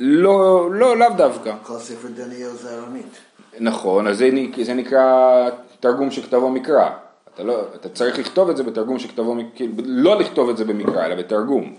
לא, 0.00 0.68
לא, 0.72 0.96
לאו 0.96 1.08
דווקא. 1.16 1.54
כל 1.62 1.78
ספר 1.78 2.08
דניאל 2.08 2.50
זה 2.50 2.78
ארמית. 2.78 3.18
נכון, 3.60 4.06
אז 4.06 4.18
זה, 4.18 4.30
זה 4.62 4.74
נקרא 4.74 5.48
תרגום 5.80 6.10
שכתבו 6.10 6.50
מקרא. 6.50 6.88
אתה, 7.34 7.42
לא, 7.42 7.60
אתה 7.74 7.88
צריך 7.88 8.18
לכתוב 8.18 8.50
את 8.50 8.56
זה 8.56 8.62
בתרגום 8.62 8.98
שכתבו, 8.98 9.36
כאילו, 9.54 9.72
לא 9.84 10.18
לכתוב 10.18 10.48
את 10.48 10.56
זה 10.56 10.64
במקרא, 10.64 11.06
אלא 11.06 11.14
בתרגום. 11.14 11.74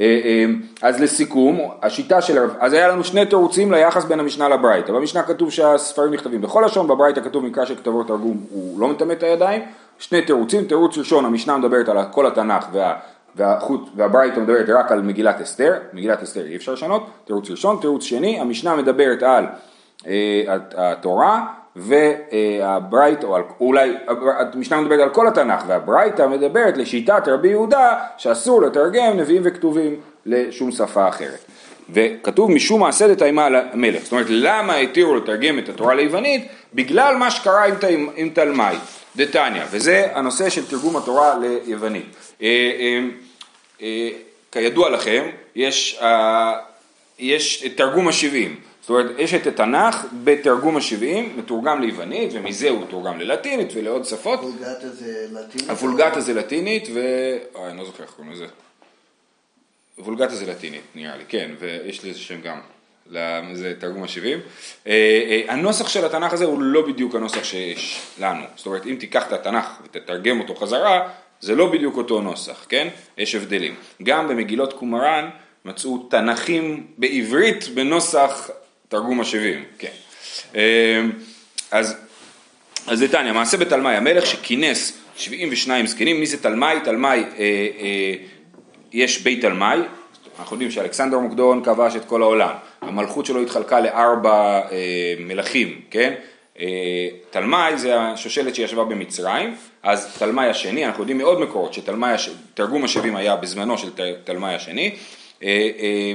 אה, 0.00 0.20
אה, 0.24 0.44
אז 0.82 1.00
לסיכום, 1.00 1.60
השיטה 1.82 2.22
של 2.22 2.38
הרב, 2.38 2.50
אז 2.58 2.72
היה 2.72 2.88
לנו 2.88 3.04
שני 3.04 3.26
תירוצים 3.26 3.72
ליחס 3.72 4.04
בין 4.04 4.20
המשנה 4.20 4.48
לברייתא. 4.48 4.92
במשנה 4.92 5.22
כתוב 5.22 5.50
שהספרים 5.50 6.14
נכתבים 6.14 6.40
בכל 6.40 6.62
לשון, 6.66 6.88
בברייתא 6.88 7.20
כתוב 7.20 7.44
מקרא 7.44 7.64
שכתבו 7.64 8.04
תרגום 8.04 8.46
הוא 8.50 8.80
לא 8.80 8.88
מטמא 8.88 9.12
את 9.12 9.22
הידיים. 9.22 9.62
שני 9.98 10.22
תירוצים, 10.22 10.64
תירוץ 10.64 10.98
ראשון, 10.98 11.24
המשנה 11.24 11.58
מדברת 11.58 11.88
על 11.88 11.98
כל 12.12 12.26
התנ"ך 12.26 12.66
וה... 12.72 12.94
והחוט, 13.36 13.88
והברייתא 13.96 14.40
מדברת 14.40 14.68
רק 14.68 14.92
על 14.92 15.02
מגילת 15.02 15.40
אסתר, 15.40 15.74
מגילת 15.92 16.22
אסתר 16.22 16.46
אי 16.46 16.56
אפשר 16.56 16.72
לשנות, 16.72 17.06
תירוץ 17.24 17.50
ראשון, 17.50 17.78
תירוץ 17.80 18.04
שני, 18.04 18.40
המשנה 18.40 18.76
מדברת 18.76 19.22
על 19.22 19.46
אה, 20.06 20.42
התורה 20.76 21.46
והברייתא, 21.76 23.26
או 23.26 23.38
אולי 23.60 23.92
המשנה 24.54 24.80
מדברת 24.80 25.00
על 25.00 25.08
כל 25.08 25.28
התנ"ך 25.28 25.64
והברייתא 25.66 26.26
מדברת 26.26 26.76
לשיטת 26.76 27.22
רבי 27.26 27.48
יהודה 27.48 27.94
שאסור 28.16 28.62
לתרגם 28.62 29.16
נביאים 29.16 29.42
וכתובים 29.44 29.96
לשום 30.26 30.70
שפה 30.70 31.08
אחרת. 31.08 31.44
וכתוב 31.92 32.50
משום 32.50 32.80
מעשה 32.80 33.08
דתיימה 33.08 33.46
על 33.46 33.56
המלך, 33.72 34.02
זאת 34.02 34.12
אומרת 34.12 34.26
למה 34.28 34.76
התירו 34.76 35.14
לתרגם 35.14 35.58
את 35.58 35.68
התורה 35.68 35.94
ליוונית? 35.94 36.48
בגלל 36.74 37.16
מה 37.16 37.30
שקרה 37.30 37.64
עם, 37.64 37.74
תל- 37.74 38.08
עם 38.16 38.28
תלמי, 38.28 38.64
דתניא, 39.16 39.62
וזה 39.70 40.06
הנושא 40.14 40.50
של 40.50 40.66
תרגום 40.66 40.96
התורה 40.96 41.34
ליוונית. 41.38 42.16
אה, 42.42 42.46
אה, 42.80 43.00
אה, 43.82 44.08
כידוע 44.52 44.90
לכם, 44.90 45.26
יש, 45.56 46.00
יש 47.18 47.64
תרגום 47.76 48.08
השבעים, 48.08 48.56
זאת 48.80 48.90
אומרת 48.90 49.06
יש 49.18 49.34
את 49.34 49.46
התנ"ך 49.46 50.06
בתרגום 50.24 50.76
השבעים, 50.76 51.36
מתורגם 51.36 51.80
ליוונית 51.80 52.30
ומזה 52.32 52.70
הוא 52.70 52.84
תורגם 52.90 53.20
ללטינית 53.20 53.72
ולעוד 53.74 54.04
שפות, 54.04 54.40
וולגטה 54.40 54.88
זה 54.88 55.26
לטינית? 55.32 55.70
הוולגטה 55.70 56.20
זה 56.20 56.34
לטינית 56.34 56.88
ו... 56.94 57.00
אוי, 57.54 57.70
אני 57.70 57.78
לא 57.78 57.84
זוכר 57.84 58.02
איך 58.02 58.10
קוראים 58.10 58.32
לזה. 58.32 58.46
וולגטה 59.98 60.34
זה 60.34 60.46
לטינית, 60.46 60.82
נראה 60.94 61.16
לי, 61.16 61.24
כן, 61.28 61.50
ויש 61.58 62.04
לזה 62.04 62.18
שם 62.18 62.40
גם, 62.40 62.60
זה 63.52 63.74
תרגום 63.78 64.02
השבעים. 64.02 64.38
אה, 64.86 64.92
אה, 64.92 65.52
הנוסח 65.52 65.88
של 65.88 66.04
התנ"ך 66.04 66.32
הזה 66.32 66.44
הוא 66.44 66.62
לא 66.62 66.86
בדיוק 66.86 67.14
הנוסח 67.14 67.44
שיש 67.44 68.00
לנו. 68.20 68.44
זאת 68.56 68.66
אומרת, 68.66 68.86
אם 68.86 68.96
תיקח 69.00 69.26
את 69.26 69.32
התנ"ך 69.32 69.66
ותתרגם 69.84 70.40
אותו 70.40 70.54
חזרה, 70.54 71.08
זה 71.40 71.54
לא 71.54 71.72
בדיוק 71.72 71.96
אותו 71.96 72.20
נוסח, 72.20 72.66
כן? 72.68 72.88
יש 73.18 73.34
הבדלים. 73.34 73.74
גם 74.02 74.28
במגילות 74.28 74.72
קומראן 74.72 75.28
מצאו 75.64 75.98
תנ"כים 75.98 76.86
בעברית 76.98 77.68
בנוסח 77.74 78.50
תרגום 78.90 79.20
השבעים, 79.20 79.64
כן. 79.78 79.88
אה, 80.56 81.02
אז 81.70 81.96
אז 82.86 82.98
זה 82.98 83.08
תניא, 83.08 83.32
מעשה 83.32 83.56
בתלמי 83.56 83.96
המלך 83.96 84.26
שכינס 84.26 84.98
72 85.16 85.86
זקנים, 85.86 86.20
מי 86.20 86.26
זה 86.26 86.42
תלמי? 86.42 86.66
תלמי, 86.84 87.08
אה, 87.08 87.22
אה, 87.38 88.14
יש 88.92 89.22
בית 89.22 89.40
תלמי, 89.40 89.64
אנחנו 90.38 90.54
יודעים 90.54 90.70
שאלכסנדר 90.70 91.18
מוקדון 91.18 91.64
כבש 91.64 91.96
את 91.96 92.04
כל 92.04 92.22
העולם, 92.22 92.50
המלכות 92.80 93.26
שלו 93.26 93.42
התחלקה 93.42 93.80
לארבע 93.80 94.60
אה, 94.70 95.14
מלכים, 95.18 95.80
כן? 95.90 96.14
תלמי 97.30 97.76
זה 97.76 98.00
השושלת 98.00 98.54
שישבה 98.54 98.84
במצרים, 98.84 99.56
אז 99.82 100.16
תלמי 100.18 100.46
השני, 100.46 100.86
אנחנו 100.86 101.02
יודעים 101.02 101.18
מעוד 101.18 101.40
מקורות 101.40 101.74
שתלמי. 101.74 102.06
תרגום 102.54 102.84
השבים 102.84 103.16
היה 103.16 103.36
בזמנו 103.36 103.78
של 103.78 103.90
תלמי 104.24 104.54
השני, 104.54 104.94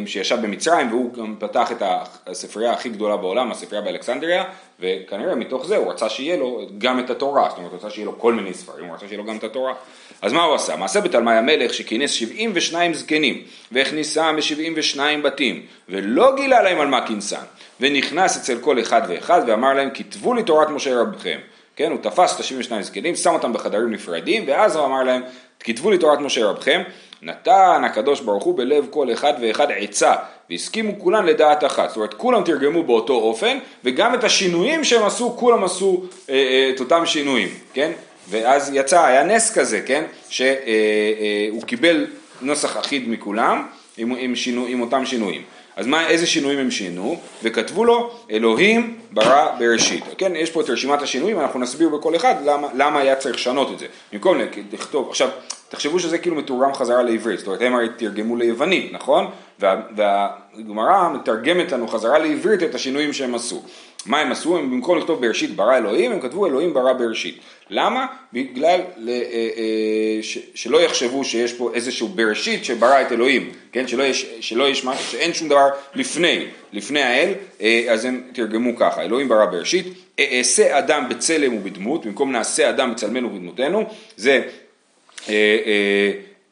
שישב 0.06 0.38
במצרים 0.42 0.90
והוא 0.90 1.14
גם 1.14 1.36
פתח 1.40 1.72
את 1.72 1.82
הספרייה 2.28 2.72
הכי 2.72 2.90
גדולה 2.90 3.18
בעולם, 3.18 3.52
הספרייה 3.52 3.84
באלכסנדריה, 3.84 4.44
וכנראה 4.80 5.36
מתוך 5.36 5.68
זה 5.68 5.78
הוא 5.78 5.92
רצה 5.92 6.10
שיהיה 6.10 6.38
לו 6.38 6.62
גם 6.78 7.00
את 7.00 7.10
התורה, 7.10 7.50
זאת 7.50 7.58
אומרת 7.58 7.72
הוא 7.72 7.80
רצה 7.80 7.90
שיהיה 7.90 8.06
לו 8.06 8.20
כל 8.20 8.34
מיני 8.34 8.54
ספרים, 8.54 8.86
הוא 8.86 8.96
רצה 8.96 9.08
שיהיה 9.08 9.18
לו 9.18 9.26
גם 9.26 9.38
את 9.38 9.44
התורה. 9.44 9.74
אז 10.22 10.34
מה 10.34 10.44
הוא 10.44 10.56
עשה? 10.56 10.76
מעשה 10.76 11.02
בתלמי 11.02 11.32
המלך 11.32 11.74
שכינס 11.74 12.12
72 12.12 12.94
זקנים 12.94 13.44
והכניסם 13.72 14.36
ב-72 14.36 15.00
בתים 15.24 15.66
ולא 15.90 16.36
גילה 16.36 16.62
להם 16.62 16.80
על 16.80 16.88
מה 16.88 17.08
כינסם 17.08 17.42
ונכנס 17.80 18.38
אצל 18.38 18.58
כל 18.62 18.80
אחד 18.80 19.02
ואחד 19.08 19.42
ואמר 19.48 19.74
להם 19.74 19.90
כתבו 19.94 20.34
לי 20.34 20.44
תורת 20.44 20.70
משה 20.70 21.02
רבכם 21.02 21.38
כן, 21.76 21.92
הוא 21.92 22.00
תפס 22.02 22.36
את 22.36 22.40
ה-72 22.40 22.82
זקנים, 22.82 23.16
שם 23.16 23.34
אותם 23.34 23.54
בחדרים 23.54 23.92
נפרדים, 23.92 24.44
ואז 24.48 24.76
הוא 24.76 24.86
אמר 24.86 25.04
להם, 25.04 25.22
כתבו 25.60 25.92
לי 25.92 25.98
תורת 25.98 26.20
משה 26.20 26.46
רבכם, 26.46 26.82
נתן 27.26 27.82
הקדוש 27.86 28.22
ברוך 28.22 28.44
הוא 28.44 28.58
בלב 28.58 28.88
כל 28.90 29.12
אחד 29.14 29.34
ואחד 29.42 29.68
עצה, 29.72 30.14
והסכימו 30.50 31.00
כולם 31.00 31.26
לדעת 31.26 31.64
אחת, 31.64 31.88
זאת 31.88 31.96
אומרת 31.96 32.14
כולם 32.14 32.44
תרגמו 32.44 32.84
באותו 32.84 33.14
אופן, 33.14 33.58
וגם 33.84 34.14
את 34.14 34.24
השינויים 34.24 34.84
שהם 34.84 35.04
עשו, 35.04 35.36
כולם 35.38 35.64
עשו 35.64 36.04
אה, 36.30 36.36
אה, 36.36 36.72
את 36.76 36.80
אותם 36.80 37.06
שינויים, 37.06 37.50
כן, 37.74 37.92
ואז 38.30 38.72
יצא, 38.74 39.06
היה 39.06 39.24
נס 39.24 39.58
כזה, 39.58 39.82
כן, 39.82 40.04
שהוא 40.30 40.48
אה, 40.48 41.60
אה, 41.60 41.66
קיבל 41.66 42.08
נוסח 42.42 42.78
אחיד 42.78 43.10
מכולם, 43.10 43.68
עם, 43.98 44.16
עם, 44.20 44.36
שינו, 44.36 44.66
עם 44.66 44.82
אותם 44.82 45.06
שינויים. 45.06 45.42
אז 45.76 45.88
מה, 45.88 46.08
איזה 46.08 46.28
שינויים 46.28 46.60
הם 46.60 46.72
שינו? 46.72 47.20
וכתבו 47.44 47.86
לו, 47.86 48.12
אלוהים 48.32 49.00
ברא 49.12 49.56
בראשית. 49.60 50.04
כן, 50.18 50.36
יש 50.36 50.52
פה 50.52 50.62
את 50.62 50.70
רשימת 50.70 51.02
השינויים, 51.02 51.40
אנחנו 51.40 51.60
נסביר 51.60 51.90
בכל 51.90 52.16
אחד 52.16 52.36
למה, 52.46 52.68
למה 52.74 53.00
היה 53.00 53.16
צריך 53.16 53.36
לשנות 53.36 53.72
את 53.72 53.80
זה. 53.80 53.86
במקום 54.14 54.38
לכתוב, 54.72 55.10
עכשיו, 55.10 55.30
תחשבו 55.70 56.00
שזה 56.00 56.18
כאילו 56.18 56.36
מתורגם 56.36 56.74
חזרה 56.74 57.04
לעברית, 57.04 57.40
זאת 57.40 57.48
אומרת, 57.48 57.62
הם 57.62 57.76
הרי 57.76 57.90
תרגמו 57.98 58.36
ליוונית, 58.36 58.94
נכון? 58.94 59.28
וה, 59.60 59.82
והגמרא 59.96 61.10
מתרגמת 61.10 61.72
לנו 61.72 61.88
חזרה 61.88 62.20
לעברית 62.20 62.64
את 62.64 62.76
השינויים 62.76 63.14
שהם 63.14 63.36
עשו. 63.36 63.64
מה 64.06 64.20
הם 64.20 64.32
עשו? 64.32 64.58
הם 64.58 64.72
במקום 64.72 64.98
לכתוב 64.98 65.22
בראשית 65.22 65.56
ברא 65.56 65.78
אלוהים, 65.78 66.12
הם 66.12 66.20
כתבו 66.20 66.48
אלוהים 66.48 66.74
ברא 66.74 66.94
בראשית. 66.94 67.38
למה? 67.70 68.06
בגלל 68.34 68.82
אה, 69.08 69.08
אה, 69.08 70.20
ש, 70.22 70.38
שלא 70.56 70.82
יחשבו 70.82 71.24
שיש 71.24 71.54
פה 71.54 71.72
איזשהו 71.74 72.08
בראשית 72.08 72.66
שברא 72.66 73.02
את 73.02 73.12
אלוהים, 73.12 73.52
כן? 73.72 73.88
שלא 73.88 74.04
יש, 74.04 74.26
שלא 74.40 74.70
יש 74.70 74.86
משהו, 74.86 75.12
שאין 75.12 75.34
שום 75.34 75.50
דבר 75.50 75.70
לפני, 75.96 76.46
לפני 76.74 77.02
האל, 77.02 77.34
אה, 77.62 77.86
אז 77.90 78.06
הם 78.06 78.22
תרגמו 78.34 78.76
ככה, 78.76 79.02
אלוהים 79.02 79.28
ברא 79.28 79.46
בראשית, 79.46 79.86
אעשה 80.20 80.80
אדם 80.80 81.10
בצלם 81.10 81.58
ובדמות, 81.58 82.06
במקום 82.06 82.32
נעשה 82.32 82.70
אדם 82.70 82.92
בצלמנו 82.92 83.28
ובדמותנו, 83.28 83.84
זה 84.18 84.42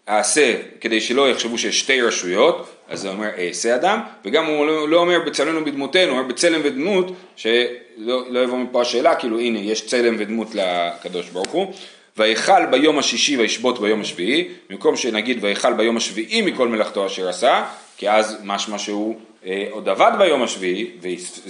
אעשה 0.09 0.53
כדי 0.81 1.01
שלא 1.01 1.29
יחשבו 1.29 1.57
שיש 1.57 1.79
שתי 1.79 2.01
רשויות, 2.01 2.69
אז 2.89 2.99
זה 2.99 3.09
אומר 3.09 3.29
אעשה 3.37 3.75
אדם, 3.75 3.99
וגם 4.25 4.45
הוא 4.45 4.65
לא, 4.65 4.89
לא 4.89 4.97
אומר 4.97 5.19
בצלמנו 5.25 5.65
בדמותנו, 5.65 6.11
הוא 6.11 6.19
אומר 6.19 6.29
בצלם 6.29 6.61
ודמות, 6.63 7.11
שלא 7.35 8.23
לא 8.29 8.39
יבוא 8.39 8.57
מפה 8.57 8.81
השאלה, 8.81 9.15
כאילו 9.15 9.39
הנה 9.39 9.59
יש 9.59 9.87
צלם 9.87 10.15
ודמות 10.19 10.47
לקדוש 10.55 11.29
ברוך 11.29 11.51
הוא. 11.51 11.73
ויכל 12.17 12.65
ביום 12.65 12.99
השישי 12.99 13.37
וישבות 13.37 13.81
ביום 13.81 14.01
השביעי, 14.01 14.47
במקום 14.69 14.95
שנגיד 14.95 15.37
ויכל 15.41 15.73
ביום 15.73 15.97
השביעי 15.97 16.41
מכל 16.41 16.67
מלאכתו 16.67 17.05
אשר 17.05 17.29
עשה, 17.29 17.65
כי 17.97 18.09
אז 18.09 18.37
משמע 18.43 18.77
שהוא 18.77 19.15
אה, 19.45 19.67
עוד 19.71 19.89
עבד 19.89 20.11
ביום 20.17 20.43
השביעי 20.43 20.91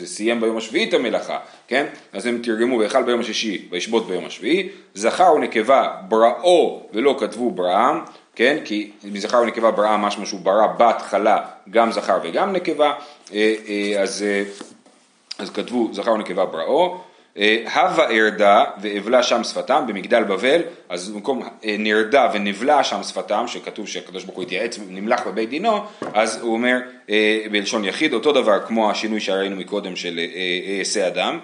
וסיים 0.01 0.41
ביום 0.41 0.57
השביעי 0.57 0.89
את 0.89 0.93
המלאכה, 0.93 1.39
כן? 1.67 1.85
אז 2.13 2.25
הם 2.25 2.39
תרגמו 2.43 2.79
ויכל 2.79 3.03
ביום 3.03 3.19
השישי 3.19 3.67
וישבות 3.71 4.07
ביום 4.07 4.25
השביעי, 4.25 4.69
זכר 4.93 5.33
ונקבה 5.35 5.87
בראו 6.07 6.87
ולא 6.93 7.15
כתבו 7.19 7.51
בראם, 7.51 7.99
כן? 8.35 8.57
כי 8.65 8.91
מזכר 9.03 9.37
ונקבה 9.37 9.71
בראה 9.71 9.97
משמע 9.97 10.25
שהוא 10.25 10.39
ברא 10.39 10.67
בהתחלה 10.67 11.37
גם 11.69 11.91
זכר 11.91 12.19
וגם 12.23 12.53
נקבה, 12.53 12.93
אה, 13.33 13.53
אה, 13.67 14.01
אז, 14.01 14.23
אה, 14.23 14.43
אז 15.39 15.49
כתבו 15.49 15.89
זכר 15.91 16.11
ונקבה 16.11 16.45
בראו. 16.45 16.97
הווה 17.73 18.09
ארדה 18.09 18.63
ואבלה 18.81 19.23
שם 19.23 19.43
שפתם 19.43 19.83
במגדל 19.87 20.23
בבל, 20.23 20.61
אז 20.89 21.09
במקום 21.09 21.43
נרדה 21.63 22.29
ונבלה 22.33 22.83
שם 22.83 23.03
שפתם, 23.03 23.43
שכתוב 23.47 23.87
שהקדוש 23.87 24.23
ברוך 24.23 24.35
הוא 24.35 24.43
התייעץ 24.43 24.79
ונמלך 24.79 25.27
בבית 25.27 25.49
דינו, 25.49 25.79
אז 26.13 26.41
הוא 26.41 26.53
אומר 26.53 26.77
בלשון 27.51 27.85
יחיד, 27.85 28.13
אותו 28.13 28.31
דבר 28.31 28.59
כמו 28.67 28.91
השינוי 28.91 29.19
שראינו 29.19 29.55
מקודם 29.55 29.95
של 29.95 30.19
אעשה 30.79 31.07
אדם. 31.07 31.39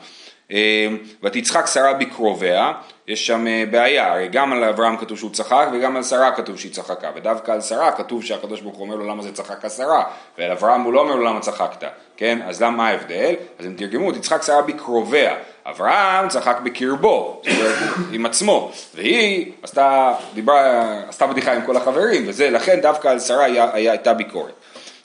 אה, 0.51 0.88
ותצחק 1.24 1.65
שרה 1.68 1.94
בקרוביה, 1.94 2.72
יש 3.08 3.27
שם 3.27 3.48
אה, 3.48 3.63
בעיה, 3.72 4.13
הרי 4.13 4.27
גם 4.27 4.53
על 4.53 4.63
אברהם 4.63 4.98
כתוב 4.98 5.18
שהוא 5.18 5.32
צחק 5.32 5.68
וגם 5.74 5.96
על 5.96 6.03
שרה 6.03 6.32
כתוב 6.32 6.60
שהיא 6.60 6.72
צחקה, 6.72 7.12
ודווקא 7.15 7.51
על 7.51 7.62
שרה 7.62 7.91
כתוב 7.91 8.24
שהקדוש 8.24 8.62
ברוך 8.62 8.77
הוא 8.77 8.86
אומר 8.86 8.96
לו 8.96 9.06
למה 9.06 9.24
זה 9.24 9.32
צחק 9.32 9.65
השרה, 9.65 10.03
ועל 10.38 10.51
אברהם 10.51 10.82
הוא 10.82 10.94
לא 10.94 11.01
אומר 11.01 11.15
לו 11.15 11.24
למה 11.24 11.39
צחקת, 11.39 11.84
כן? 12.18 12.39
אז 12.46 12.62
למה 12.62 12.88
ההבדל? 12.88 13.34
אז 13.60 13.65
הם 13.65 13.74
תרגמו, 13.74 14.12
תצחק 14.12 14.44
שרה 14.44 14.62
בקרוביה, 14.62 15.36
אברהם 15.65 16.29
צחק 16.29 16.60
בקרבו, 16.63 17.41
עם 18.13 18.25
עצמו, 18.25 18.72
והיא 18.96 19.51
עשתה, 19.63 20.13
דיברה, 20.34 20.94
עשתה 21.08 21.27
בדיחה 21.27 21.53
עם 21.53 21.62
כל 21.65 21.77
החברים, 21.77 22.24
וזה, 22.27 22.50
לכן 22.50 22.79
דווקא 22.82 23.08
על 23.08 23.20
שרה 23.20 23.46
היה, 23.46 23.70
היה, 23.74 23.91
הייתה 23.91 24.13
ביקורת. 24.13 24.53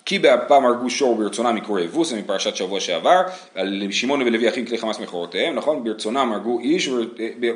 כי 0.07 0.19
באפם 0.19 0.67
הרגו 0.67 0.91
שור 0.91 1.17
ברצונם 1.17 1.55
מקור 1.55 1.81
יבוס, 1.81 2.11
זה 2.11 2.17
מפרשת 2.17 2.57
שבוע 2.57 2.81
שעבר, 2.81 3.23
על 3.55 3.83
שמעון 3.91 4.23
ולוי 4.23 4.49
אחים 4.49 4.67
כלי 4.67 4.79
חמאס 4.79 5.01
מכורותיהם, 5.01 5.55
נכון? 5.55 5.85
ברצונם 5.85 6.33
הרגו 6.33 6.61
איש, 6.61 6.89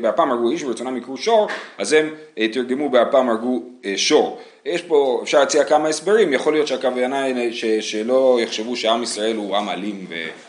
באפם 0.00 0.30
הרגו 0.30 0.50
איש 0.50 0.62
וברצונם 0.62 0.96
יקרו 0.96 1.16
שור, 1.16 1.48
אז 1.78 1.92
הם 1.92 2.14
אה, 2.38 2.48
תרגמו 2.48 2.88
באפם 2.88 3.28
הרגו 3.28 3.62
אה, 3.84 3.92
שור. 3.96 4.40
יש 4.64 4.82
פה, 4.82 5.20
אפשר 5.22 5.40
להציע 5.40 5.64
כמה 5.64 5.88
הסברים, 5.88 6.32
יכול 6.32 6.52
להיות 6.52 6.68
שהכוונה 6.68 7.22
היא 7.22 7.80
שלא 7.80 8.38
יחשבו 8.42 8.76
שעם 8.76 9.02
ישראל 9.02 9.36
הוא 9.36 9.56
עם 9.56 9.68
אלים 9.68 10.06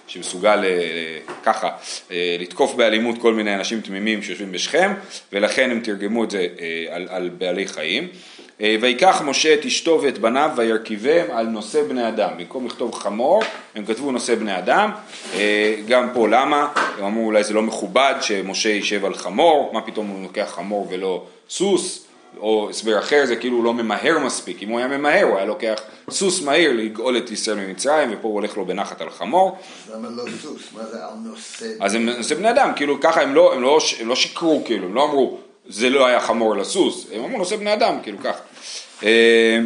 ושמסוגל 0.08 0.60
אה, 0.64 1.20
ככה 1.44 1.70
לתקוף 2.40 2.74
באלימות 2.74 3.18
כל 3.22 3.34
מיני 3.34 3.56
אנשים 3.56 3.82
תמימים 3.82 4.22
שיושבים 4.22 4.52
בשכם, 4.52 4.94
ולכן 5.34 5.72
הם 5.72 5.80
תרגמו 5.80 6.24
את 6.24 6.32
זה 6.32 6.48
על, 6.90 7.08
על 7.10 7.30
בעלי 7.30 7.68
חיים. 7.68 8.08
אה, 8.62 8.76
ויקח 8.82 9.22
משה 9.26 9.54
את 9.54 9.66
אשתו 9.66 10.00
ואת 10.04 10.18
בניו 10.18 10.52
וירכיבם 10.56 11.26
על 11.32 11.46
נושא 11.46 11.84
בני 11.84 12.08
אדם. 12.08 12.30
במקום 12.38 12.66
לכתוב 12.66 12.96
חמור, 12.96 13.44
הם 13.76 13.86
כתבו 13.86 14.12
נושא 14.12 14.36
בני 14.36 14.58
אדם. 14.58 14.92
אה, 15.36 15.76
גם 15.88 16.10
פה 16.14 16.28
למה? 16.28 16.68
הם 16.98 17.06
אמרו 17.06 17.26
אולי 17.26 17.44
זה 17.44 17.54
לא 17.54 17.62
מכובד 17.62 18.16
שמשה 18.22 18.70
יישב 18.70 19.06
על 19.06 19.14
חמור, 19.14 19.70
מה 19.74 19.82
פתאום 19.82 20.08
הוא 20.08 20.24
לוקח 20.24 20.52
חמור 20.56 20.88
ולא 20.90 21.24
סוס? 21.50 22.06
או 22.40 22.70
הסבר 22.70 23.00
אחר 23.00 23.26
זה 23.26 23.36
כאילו 23.36 23.58
הוא 23.58 23.64
לא 23.64 23.74
ממהר 23.74 24.20
מספיק, 24.20 24.64
אם 24.64 24.70
הוא 24.70 24.80
היה 24.80 24.88
ממהר 24.88 25.24
הוא 25.24 25.38
היה 25.38 25.46
לוקח 25.46 25.82
סוס 26.10 26.42
מהיר 26.42 26.72
לגאול 26.74 27.18
את 27.18 27.32
ישראל 27.32 27.58
ממצרים 27.58 28.10
ופה 28.12 28.28
הוא 28.28 28.34
הולך 28.34 28.58
לו 28.58 28.66
בנחת 28.66 29.02
על 29.02 29.10
חמור. 29.10 29.58
למה 29.94 30.08
לא 30.10 30.24
סוס? 30.42 30.62
מה 30.74 30.86
זה 30.86 30.98
על 31.06 31.14
נושא? 31.24 31.66
אז 31.80 31.96
הם 31.96 32.10
נושא 32.10 32.36
בני 32.36 32.50
אדם, 32.50 32.72
כאילו 32.76 33.02
ככה 33.02 33.22
הם 33.22 33.36
לא, 33.36 33.54
הם 33.54 33.62
לא, 33.62 33.80
הם 34.00 34.08
לא 34.08 34.16
שיקרו 34.16 34.62
כאילו, 34.66 34.88
הם 34.88 34.96
לא 34.96 35.04
אמרו 35.04 35.38
זה 35.70 35.90
לא 35.90 36.06
היה 36.06 36.20
חמור 36.20 36.56
לסוס, 36.56 37.08
הם 37.14 37.24
אמרו 37.24 37.38
נושא 37.38 37.56
בני 37.56 37.74
אדם, 37.74 37.96
כאילו 38.04 38.18
ככה. 38.24 38.40
אה, 39.04 39.60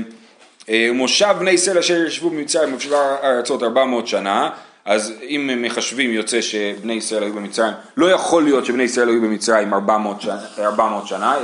אה, 0.70 0.90
מושב 0.94 1.36
בני 1.40 1.52
ישראל 1.52 1.78
אשר 1.78 2.06
ישבו 2.06 2.30
במצרים 2.30 2.74
ובשביל 2.74 2.94
הארצות 2.94 3.64
400 3.64 4.08
שנה, 4.08 4.50
אז 4.86 5.14
אם 5.22 5.50
מחשבים 5.62 6.12
יוצא 6.12 6.42
שבני 6.42 6.94
ישראל 6.94 7.24
היו 7.24 7.34
במצרים, 7.34 7.74
לא 7.98 8.12
יכול 8.12 8.44
להיות 8.44 8.66
שבני 8.66 8.84
ישראל 8.84 9.10
היו 9.10 9.22
במצרים 9.22 9.74
400 9.74 10.22
שנה, 10.22 10.40
400 10.60 11.08
שנה 11.08 11.36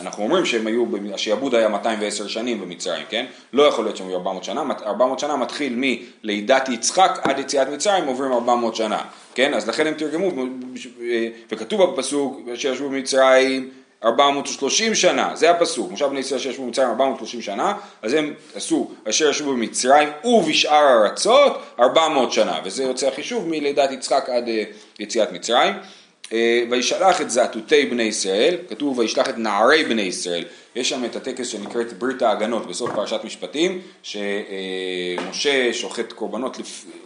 אנחנו 0.00 0.24
אומרים 0.24 0.44
שהם 0.44 0.66
היו, 0.66 0.84
השעבוד 1.14 1.54
היה 1.54 1.68
210 1.68 2.28
שנים 2.28 2.60
במצרים, 2.60 3.04
כן? 3.08 3.26
לא 3.52 3.62
יכול 3.62 3.84
להיות 3.84 3.96
שהם 3.96 4.08
היו 4.08 4.16
400 4.16 4.44
שנה, 4.44 4.62
400 4.86 5.18
שנה 5.18 5.36
מתחיל 5.36 5.74
מלידת 5.76 6.68
יצחק 6.68 7.18
עד 7.22 7.38
יציאת 7.38 7.68
מצרים 7.68 8.04
עוברים 8.04 8.32
400 8.32 8.76
שנה, 8.76 9.00
כן? 9.34 9.54
אז 9.54 9.68
לכן 9.68 9.86
הם 9.86 9.94
תרגמו, 9.94 10.30
וכתוב 11.50 11.84
בפסוק 11.84 12.40
שישבו 12.54 12.88
במצרים 12.88 13.70
430 14.04 14.94
שנה, 14.94 15.30
זה 15.34 15.50
הפסוק, 15.50 15.90
מושב 15.90 16.06
בני 16.06 16.20
ישראל 16.20 16.40
שישבו 16.40 16.64
במצרים 16.64 16.88
430 16.88 17.42
שנה, 17.42 17.74
אז 18.02 18.12
הם 18.12 18.34
עשו 18.54 18.90
אשר 19.08 19.30
ישבו 19.30 19.52
במצרים 19.52 20.08
ובשאר 20.24 20.74
הארצות 20.74 21.62
400 21.80 22.32
שנה, 22.32 22.58
וזה 22.64 22.82
יוצא 22.82 23.08
החישוב 23.08 23.48
מלידת 23.48 23.90
יצחק 23.90 24.28
עד 24.28 24.48
אה, 24.48 24.64
יציאת 24.98 25.32
מצרים. 25.32 25.74
אה, 26.32 26.62
וישלח 26.70 27.20
את 27.20 27.30
זעתותי 27.30 27.86
בני 27.86 28.02
ישראל, 28.02 28.56
כתוב 28.68 28.98
וישלח 28.98 29.28
את 29.28 29.38
נערי 29.38 29.84
בני 29.84 30.02
ישראל, 30.02 30.44
יש 30.76 30.88
שם 30.88 31.04
את 31.04 31.16
הטקס 31.16 31.48
שנקראת 31.48 31.92
ברית 31.92 32.22
ההגנות 32.22 32.66
בסוף 32.66 32.90
פרשת 32.94 33.20
משפטים, 33.24 33.80
שמשה 34.02 35.72
שוחט 35.72 36.12
קורבנות, 36.12 36.58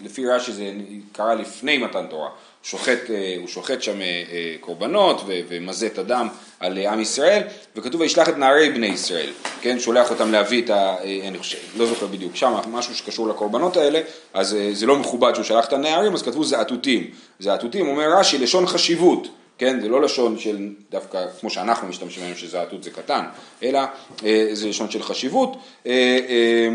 לפי 0.03 0.27
רש"י 0.27 0.53
זה 0.53 0.73
קרה 1.13 1.35
לפני 1.35 1.79
מתן 1.79 2.07
תורה, 2.07 2.29
שוחט, 2.63 3.11
אה, 3.11 3.35
הוא 3.39 3.49
שוחט 3.49 3.83
שם 3.83 4.01
אה, 4.01 4.55
קורבנות 4.61 5.23
ומזה 5.27 5.87
את 5.87 5.99
הדם 5.99 6.29
על 6.61 6.79
עם 6.79 7.01
ישראל, 7.01 7.43
וכתוב 7.77 8.01
וישלח 8.01 8.29
את 8.29 8.37
נערי 8.37 8.71
בני 8.71 8.87
ישראל, 8.87 9.31
כן, 9.61 9.81
שולח 9.81 10.11
אותם 10.11 10.33
להביא 10.33 10.63
את 10.63 10.71
ה... 10.71 10.97
אני 11.29 11.39
חושב, 11.39 11.59
לא 11.77 11.87
זוכר 11.87 12.07
בדיוק, 12.07 12.37
שם 12.37 12.55
משהו 12.69 12.95
שקשור 12.95 13.29
לקורבנות 13.29 13.77
האלה, 13.77 14.01
אז 14.35 14.57
זה 14.73 14.87
לא 14.87 14.97
מכובד 14.97 15.35
שהוא 15.35 15.45
שלח 15.45 15.65
את 15.65 15.73
הנערים, 15.73 16.15
אז 16.15 16.23
כתבו 16.23 16.45
זעתותים. 16.45 17.11
זעתותים, 17.41 17.89
אומר 17.89 18.19
רש"י, 18.19 18.39
לשון 18.39 18.67
חשיבות. 18.67 19.29
כן, 19.63 19.81
זה 19.81 19.89
לא 19.89 20.03
לשון 20.03 20.39
של 20.39 20.69
דווקא, 20.91 21.27
כמו 21.41 21.51
שאנחנו 21.51 21.89
משתמשים 21.89 22.23
היום 22.23 22.37
שזעתות 22.37 22.83
זה 22.83 22.91
קטן, 22.91 23.25
אלא 23.63 23.81
אה, 24.25 24.49
זה 24.53 24.69
לשון 24.69 24.91
של 24.91 25.03
חשיבות. 25.03 25.57
אה, 25.87 26.19
אה, 26.29 26.69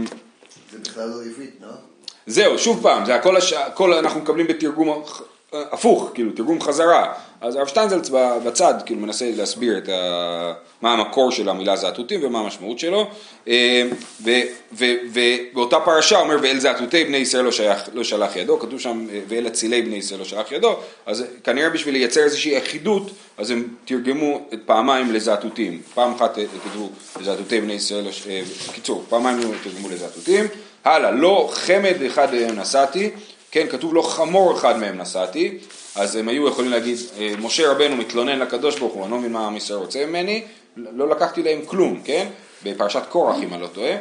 זה 0.72 0.80
בכלל 0.80 1.10
לא 1.10 1.16
עברית, 1.16 1.52
לא? 1.62 1.68
זהו, 2.28 2.60
שוב 2.60 2.84
פעם, 2.84 3.06
זה 3.06 3.16
הכל, 3.16 3.38
הש... 3.38 3.54
הכל 3.54 3.94
אנחנו 3.94 4.20
מקבלים 4.20 4.48
בתרגום 4.48 5.04
הפוך, 5.54 6.12
כאילו, 6.14 6.32
תרגום 6.32 6.62
חזרה. 6.62 7.14
אז 7.42 7.56
הרב 7.56 7.68
שטיינזלץ 7.68 8.10
בצד, 8.46 8.74
כאילו, 8.86 9.02
מנסה 9.02 9.32
להסביר 9.36 9.78
את 9.78 9.90
ה... 9.90 10.54
מה 10.82 10.94
המקור 10.94 11.32
של 11.32 11.50
המילה 11.50 11.76
זעתותים 11.76 12.20
ומה 12.24 12.40
המשמעות 12.40 12.80
שלו. 12.80 13.08
אה, 13.48 13.84
ובאותה 14.72 15.80
פרשה 15.80 16.20
אומר, 16.20 16.38
ואל 16.42 16.60
זעתותי 16.60 17.04
בני 17.04 17.18
ישראל 17.18 17.46
לא, 17.46 17.52
שייך, 17.52 17.90
לא 17.94 18.04
שלח 18.04 18.36
ידו, 18.36 18.60
כתוב 18.60 18.80
שם, 18.80 19.08
אה, 19.12 19.20
ואל 19.28 19.48
אצילי 19.48 19.82
בני 19.82 19.96
ישראל 19.96 20.20
לא 20.20 20.26
שלח 20.26 20.52
ידו, 20.52 20.76
אז 21.06 21.26
כנראה 21.44 21.70
בשביל 21.70 21.94
לייצר 21.94 22.24
איזושהי 22.24 22.58
אחידות, 22.58 23.12
אז 23.38 23.52
הם 23.52 23.68
תרגמו 23.86 24.42
את 24.54 24.60
פעמיים 24.66 25.12
לזעתותים. 25.12 25.82
פעם 25.94 26.14
אחת 26.14 26.38
אה, 26.38 26.44
כתבו 26.64 26.90
לזעתותי 27.20 27.62
בני 27.62 27.74
ישראל, 27.74 28.06
בקיצור, 28.70 29.06
פעמיים 29.10 29.40
תרגמו 29.64 29.90
לזעתותים. 29.90 30.46
הלאה, 30.86 31.12
לא 31.12 31.50
חמד 31.54 32.02
אחד 32.08 32.28
נשאתי. 32.34 33.10
כן, 33.52 33.68
כתוב 33.70 33.94
לו 33.94 34.04
חמור 34.04 34.58
אחד 34.58 34.78
מהם 34.78 35.02
נשאתי, 35.02 35.58
אז 35.96 36.16
הם 36.16 36.28
היו 36.28 36.48
יכולים 36.48 36.72
להגיד, 36.72 36.98
אה, 37.20 37.34
משה 37.40 37.72
רבנו 37.72 37.96
מתלונן 37.96 38.40
לקדוש 38.40 38.80
ברוך 38.80 38.94
הוא, 38.94 39.04
אני 39.04 39.12
לא 39.12 39.18
מבין 39.18 39.32
מה 39.32 39.48
עם 39.48 39.56
ישראל 39.56 39.80
רוצה 39.80 40.06
ממני, 40.06 40.44
לא 40.78 41.10
לקחתי 41.10 41.44
להם 41.44 41.66
כלום, 41.66 42.02
כן? 42.04 42.28
בפרשת 42.64 43.04
קורח 43.10 43.36
אם 43.44 43.54
אני 43.54 43.62
לא 43.62 43.68
טועה, 43.68 43.96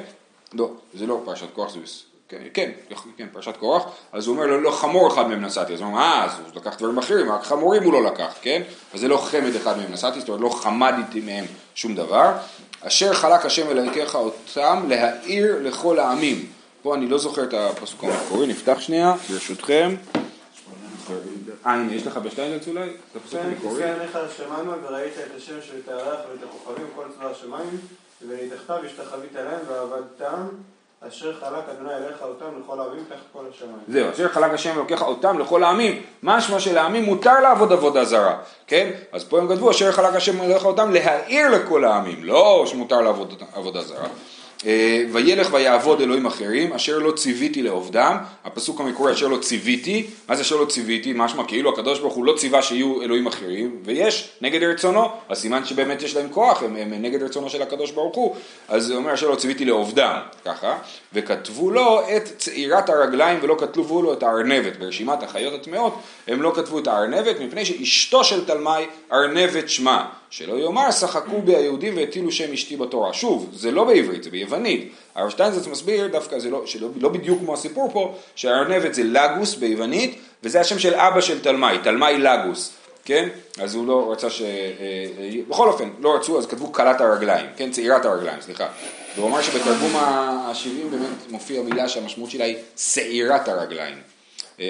לא, 0.52 0.70
זה 0.94 1.06
לא 1.06 1.20
פרשת 1.24 1.46
קורח, 1.52 1.72
זה 1.72 1.78
כן, 2.28 2.38
כן, 2.54 2.70
כן, 3.16 3.26
פרשת 3.32 3.56
קורח, 3.56 3.82
אז 4.12 4.26
הוא 4.26 4.36
אומר 4.36 4.46
לו, 4.46 4.60
לא 4.60 4.70
חמור 4.70 5.08
אחד 5.12 5.28
מהם 5.28 5.44
נשאתי, 5.44 5.74
אז 5.74 5.80
הוא 5.80 5.88
אומר, 5.88 6.00
אה, 6.00 6.24
אז 6.24 6.30
הוא 6.38 6.60
לקח 6.60 6.76
דברים 6.78 6.98
אחרים, 6.98 7.32
רק 7.32 7.42
חמורים 7.44 7.82
הוא 7.82 7.92
לא 7.92 8.02
לקח, 8.04 8.34
כן? 8.42 8.62
אז 8.94 9.00
זה 9.00 9.08
לא 9.08 9.16
חמד 9.16 9.56
אחד 9.56 9.78
מהם 9.78 9.92
נשאתי, 9.92 10.20
זאת 10.20 10.28
אומרת, 10.28 10.42
לא 10.42 10.48
חמדתי 10.48 11.20
מהם 11.20 11.44
שום 11.74 11.94
דבר. 11.94 12.32
אשר 12.80 13.14
חלק 13.14 13.46
השם 13.46 13.70
אלוהיך 13.70 14.14
אותם 14.14 14.84
להאיר 14.88 15.56
לכל 15.62 15.98
העמים. 15.98 16.46
פה 16.86 16.94
אני 16.94 17.08
לא 17.08 17.18
זוכר 17.18 17.44
את 17.44 17.54
הפסוק 17.54 18.04
המקורי, 18.04 18.46
נפתח 18.46 18.80
שנייה, 18.80 19.14
ברשותכם. 19.30 19.94
אה, 21.66 21.72
הנה, 21.72 21.94
יש 21.94 22.06
לך 22.06 22.16
בשטיינלץ 22.16 22.68
אולי? 22.68 22.80
את 22.80 23.16
הפסוק 23.16 23.40
כן, 23.40 23.46
המקורי? 23.46 23.82
תסתכל 23.82 24.00
עליך 24.00 24.16
השמיימה 24.16 24.74
וראית 24.82 25.12
את 25.18 25.36
השם 25.36 25.52
ואת 25.52 25.88
הירח 25.88 26.18
ואת 26.30 26.48
הכוכבים 26.48 26.86
כל 26.96 27.04
צבא 27.18 27.30
השמיים 27.30 27.78
ונתחתיו 28.28 28.76
השתחווית 28.84 29.34
להם 29.34 29.60
ועבדתם 29.68 30.46
אשר 31.08 31.40
חלק 31.40 31.68
אדוני 31.70 31.94
אליך 31.94 32.22
אותם 32.22 32.46
לכל 32.60 32.80
העמים 32.80 33.04
תחת 33.08 33.18
כל 33.32 33.44
השמיים. 33.54 33.78
זהו, 33.88 34.10
אשר 34.10 34.28
חלק 34.28 34.52
השם 34.52 34.72
אלוקיך 34.72 35.02
אותם 35.02 35.38
לכל 35.38 35.64
העמים. 35.64 36.02
משמע 36.22 36.60
שלעמים 36.60 37.04
מותר 37.04 37.40
לעבוד 37.40 37.72
עבודה 37.72 38.04
זרה, 38.04 38.38
כן? 38.66 38.90
אז 39.12 39.24
פה 39.24 39.38
הם 39.38 39.48
כתבו 39.48 39.70
אשר 39.70 39.92
חלק 39.92 40.14
השם 40.14 40.42
אליך 40.42 40.64
אותם 40.64 40.92
להעיר 40.92 41.50
לכל 41.50 41.84
העמים, 41.84 42.24
לא 42.24 42.64
שמותר 42.66 43.00
לעבוד 43.00 43.42
עבודה 43.54 43.82
זרה. 43.82 44.08
אה, 44.64 45.04
וילך 45.12 45.48
ויעבוד 45.52 46.00
אלוהים 46.00 46.26
אחרים, 46.26 46.72
אשר 46.72 46.98
לא 46.98 47.12
ציוויתי 47.12 47.62
לעובדם, 47.62 48.16
הפסוק 48.44 48.80
המקורי 48.80 49.12
אשר 49.12 49.28
לא 49.28 49.36
ציוויתי, 49.36 50.06
מה 50.28 50.36
זה 50.36 50.42
אשר 50.42 50.56
לא 50.56 50.64
ציוויתי? 50.64 51.12
משמע 51.16 51.44
כאילו 51.44 51.72
הקדוש 51.72 52.00
ברוך 52.00 52.14
הוא 52.14 52.24
לא 52.24 52.34
ציווה 52.36 52.62
שיהיו 52.62 53.02
אלוהים 53.02 53.26
אחרים, 53.26 53.76
ויש 53.84 54.28
נגד 54.40 54.62
רצונו, 54.62 55.08
אז 55.28 55.38
סימן 55.38 55.64
שבאמת 55.64 56.02
יש 56.02 56.16
להם 56.16 56.28
כוח, 56.30 56.62
הם, 56.62 56.76
הם 56.76 56.92
נגד 56.92 57.22
רצונו 57.22 57.50
של 57.50 57.62
הקדוש 57.62 57.90
ברוך 57.90 58.16
הוא, 58.16 58.36
אז 58.68 58.86
זה 58.86 58.94
אומר 58.94 59.14
אשר 59.14 59.30
לא 59.30 59.36
ציוויתי 59.36 59.64
לעובדם, 59.64 60.18
ככה, 60.44 60.78
וכתבו 61.12 61.70
לו 61.70 62.00
את 62.16 62.28
צעירת 62.36 62.88
הרגליים 62.88 63.38
ולא 63.42 63.56
כתבו 63.58 64.02
לו 64.02 64.12
את 64.12 64.22
הארנבת, 64.22 64.76
ברשימת 64.76 65.22
החיות 65.22 65.54
הטמאות 65.54 65.94
הם 66.28 66.42
לא 66.42 66.52
כתבו 66.54 66.78
את 66.78 66.86
הארנבת, 66.86 67.40
מפני 67.40 67.64
שאשתו 67.64 68.24
של 68.24 68.44
תלמי 68.44 68.86
ארנבת 69.12 69.68
שמה. 69.68 70.08
שלא 70.30 70.54
יאמר 70.54 70.90
שחקו 70.90 71.42
בי 71.42 71.56
היהודים 71.56 71.96
והטילו 71.96 72.32
שם 72.32 72.52
אשתי 72.52 72.76
בתורה. 72.76 73.12
שוב, 73.12 73.50
זה 73.52 73.70
לא 73.70 73.84
בעברית, 73.84 74.22
זה 74.22 74.30
ביוונית. 74.30 74.92
הרב 75.14 75.30
שטיינזרץ 75.30 75.66
מסביר 75.66 76.06
דווקא, 76.06 76.38
זה 76.38 76.50
לא, 76.50 76.66
שלא, 76.66 76.88
לא 76.96 77.08
בדיוק 77.08 77.38
כמו 77.38 77.54
הסיפור 77.54 77.90
פה, 77.92 78.14
שהארנבת 78.34 78.94
זה 78.94 79.02
לגוס 79.04 79.54
ביוונית, 79.54 80.18
וזה 80.42 80.60
השם 80.60 80.78
של 80.78 80.94
אבא 80.94 81.20
של 81.20 81.40
תלמי, 81.40 81.78
תלמי 81.82 82.18
לגוס, 82.18 82.72
כן? 83.04 83.28
אז 83.58 83.74
הוא 83.74 83.86
לא 83.86 84.12
רצה 84.12 84.30
ש... 84.30 84.42
אה, 84.42 84.46
אה, 84.48 85.30
בכל 85.48 85.68
אופן, 85.68 85.90
לא 86.00 86.16
רצו, 86.16 86.38
אז 86.38 86.46
כתבו 86.46 86.72
כלת 86.72 87.00
הרגליים, 87.00 87.46
כן? 87.56 87.70
צעירת 87.70 88.04
הרגליים, 88.04 88.40
סליחה. 88.40 88.68
והוא 89.16 89.28
אמר 89.28 89.42
שבתרגום 89.42 89.96
ה-70 89.96 90.90
באמת 90.90 91.30
מופיע 91.30 91.62
מילה 91.62 91.88
שהמשמעות 91.88 92.30
שלה 92.30 92.44
היא 92.44 92.56
שעירת 92.76 93.48
הרגליים. 93.48 93.94
אה, 94.60 94.64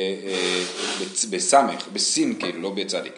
בסמך, 1.31 1.89
בסין 1.93 2.39
כאילו, 2.39 2.63
לא 2.63 2.71
בצדיק. 2.71 3.13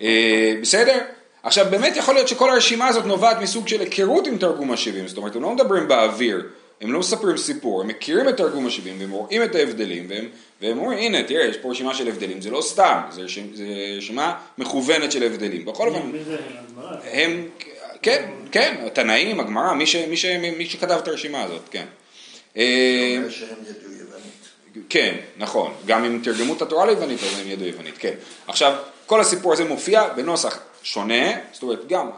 אה, 0.00 0.54
בסדר? 0.60 0.98
עכשיו 1.42 1.66
באמת 1.70 1.96
יכול 1.96 2.14
להיות 2.14 2.28
שכל 2.28 2.50
הרשימה 2.50 2.88
הזאת 2.88 3.04
נובעת 3.04 3.40
מסוג 3.40 3.68
של 3.68 3.80
היכרות 3.80 4.26
עם 4.26 4.38
תרגום 4.38 4.72
השבעים, 4.72 5.08
זאת 5.08 5.16
אומרת 5.16 5.36
הם 5.36 5.42
לא 5.42 5.54
מדברים 5.54 5.88
באוויר, 5.88 6.42
הם 6.80 6.92
לא 6.92 6.98
מספרים 6.98 7.36
סיפור, 7.36 7.80
הם 7.80 7.88
מכירים 7.88 8.28
את 8.28 8.36
תרגום 8.36 8.66
השבעים 8.66 8.96
והם 9.00 9.10
רואים 9.10 9.42
את 9.42 9.54
ההבדלים 9.54 10.06
והם, 10.08 10.28
והם 10.60 10.78
אומרים 10.78 10.98
הנה 10.98 11.22
תראה 11.22 11.44
יש 11.44 11.56
פה 11.56 11.70
רשימה 11.70 11.94
של 11.94 12.08
הבדלים, 12.08 12.40
זה 12.40 12.50
לא 12.50 12.62
סתם, 12.62 13.00
זה 13.10 13.20
רשימה, 13.20 13.56
זה 13.56 13.64
רשימה 13.98 14.34
מכוונת 14.58 15.12
של 15.12 15.22
הבדלים, 15.22 15.64
בכל 15.64 15.88
אופן? 15.88 16.10
הם, 17.12 17.48
כן, 18.02 18.30
כן, 18.52 18.76
התנאים, 18.86 19.40
הגמרא, 19.40 19.72
מי, 19.72 19.86
ש, 19.86 19.96
מי, 19.96 20.16
ש, 20.16 20.24
מי 20.58 20.66
שכתב 20.66 20.98
את 21.02 21.08
הרשימה 21.08 21.42
הזאת, 21.42 21.62
כן. 21.70 21.84
אה. 22.56 23.18
כן, 24.88 25.14
נכון. 25.36 25.72
גם 25.86 26.04
אם 26.04 26.20
תרגמו 26.22 26.54
את 26.54 26.62
התורה 26.62 26.86
ליוונית, 26.86 27.20
אז 27.22 27.40
הם 27.40 27.50
ידעו 27.50 27.66
יוונית, 27.66 27.98
כן. 27.98 28.14
עכשיו, 28.46 28.74
כל 29.06 29.20
הסיפור 29.20 29.52
הזה 29.52 29.64
מופיע 29.64 30.08
בנוסח 30.08 30.58
שונה, 30.82 31.32
זאת 31.52 31.62
אומרת, 31.62 31.88
גם, 31.88 32.10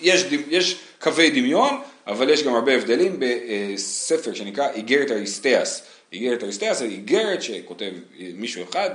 יש, 0.00 0.24
יש 0.48 0.78
קווי 1.00 1.30
דמיון, 1.30 1.80
אבל 2.06 2.30
יש 2.30 2.42
גם 2.42 2.54
הרבה 2.54 2.74
הבדלים 2.74 3.20
בספר 3.20 4.34
שנקרא 4.34 4.68
איגרת 4.74 5.10
אריסטיאס. 5.10 5.82
איגרת 6.12 6.42
אריסטיאס 6.42 6.78
זה 6.78 6.84
איגרת 6.84 7.42
שכותב 7.42 7.90
מישהו 8.34 8.64
אחד 8.70 8.90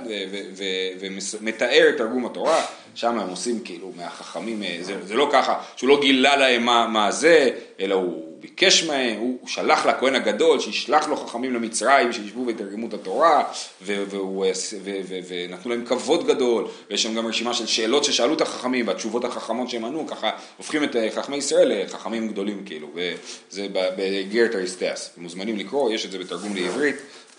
ומתאר 1.40 1.88
את 1.88 1.96
תרגום 1.96 2.26
התורה, 2.26 2.66
שם 2.94 3.18
הם 3.18 3.28
עושים 3.28 3.60
כאילו 3.64 3.92
מהחכמים, 3.96 4.62
אה, 4.62 4.78
זה, 4.80 4.94
זה 5.06 5.14
לא 5.14 5.28
ככה, 5.32 5.62
שהוא 5.76 5.88
לא 5.88 6.00
גילה 6.00 6.36
להם 6.36 6.62
מה, 6.64 6.86
מה 6.86 7.10
זה, 7.10 7.50
אלא 7.80 7.94
הוא 7.94 8.31
ביקש 8.42 8.84
מהם, 8.84 9.18
הוא, 9.18 9.38
שלח 9.46 9.86
לכהן 9.86 10.14
הגדול 10.14 10.60
שישלח 10.60 11.08
לו 11.08 11.16
חכמים 11.16 11.54
למצרים 11.54 12.12
שישבו 12.12 12.46
ויתרגמו 12.46 12.88
את 12.88 12.94
התורה 12.94 13.44
ו- 13.82 14.04
והוא, 14.10 14.46
ו- 14.46 14.78
ו- 14.84 15.00
ו- 15.08 15.18
ונתנו 15.28 15.70
להם 15.70 15.84
כבוד 15.84 16.26
גדול 16.26 16.68
ויש 16.90 17.02
שם 17.02 17.14
גם 17.14 17.26
רשימה 17.26 17.54
של 17.54 17.66
שאלות 17.66 18.04
ששאלו 18.04 18.34
את 18.34 18.40
החכמים 18.40 18.88
והתשובות 18.88 19.24
החכמות 19.24 19.70
שהם 19.70 19.84
ענו 19.84 20.06
ככה 20.06 20.30
הופכים 20.56 20.84
את 20.84 20.96
אה, 20.96 21.10
חכמי 21.10 21.36
ישראל 21.36 21.82
לחכמים 21.82 22.28
גדולים 22.28 22.62
כאילו 22.64 22.90
וזה 22.94 23.66
באיגרת 23.96 24.54
אריסטיאס, 24.54 25.10
מוזמנים 25.16 25.56
לקרוא, 25.58 25.92
יש 25.92 26.06
את 26.06 26.12
זה 26.12 26.18
בתרגום 26.18 26.56
לעברית, 26.56 26.96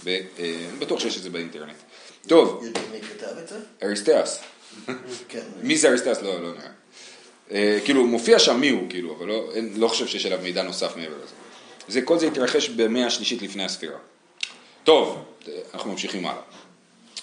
אה, 0.07 0.19
בטוח 0.79 0.99
שיש 0.99 1.17
את 1.17 1.23
זה 1.23 1.29
באינטרנט. 1.29 1.75
טוב? 2.27 2.63
אריסטיאס, 3.83 4.39
כן. 5.29 5.41
מי 5.61 5.77
זה 5.77 5.89
אריסטיאס? 5.89 6.21
לא, 6.21 6.41
לא 6.41 6.51
נראה. 6.51 6.82
אה, 7.53 7.79
כאילו 7.85 8.07
מופיע 8.07 8.39
שם 8.39 8.59
מי 8.59 8.69
הוא, 8.69 8.89
כאילו, 8.89 9.15
אבל 9.17 9.27
לא, 9.27 9.49
אין, 9.53 9.73
לא 9.75 9.87
חושב 9.87 10.07
שיש 10.07 10.25
עליו 10.25 10.39
מידע 10.43 10.63
נוסף 10.63 10.97
מעבר 10.97 11.15
לזה. 11.23 11.33
זה, 11.87 12.01
כל 12.01 12.19
זה 12.19 12.27
התרחש 12.27 12.69
במאה 12.69 13.05
השלישית 13.05 13.41
לפני 13.41 13.63
הספירה. 13.63 13.97
טוב, 14.83 15.23
אנחנו 15.73 15.91
ממשיכים 15.91 16.25
הלאה. 16.25 16.41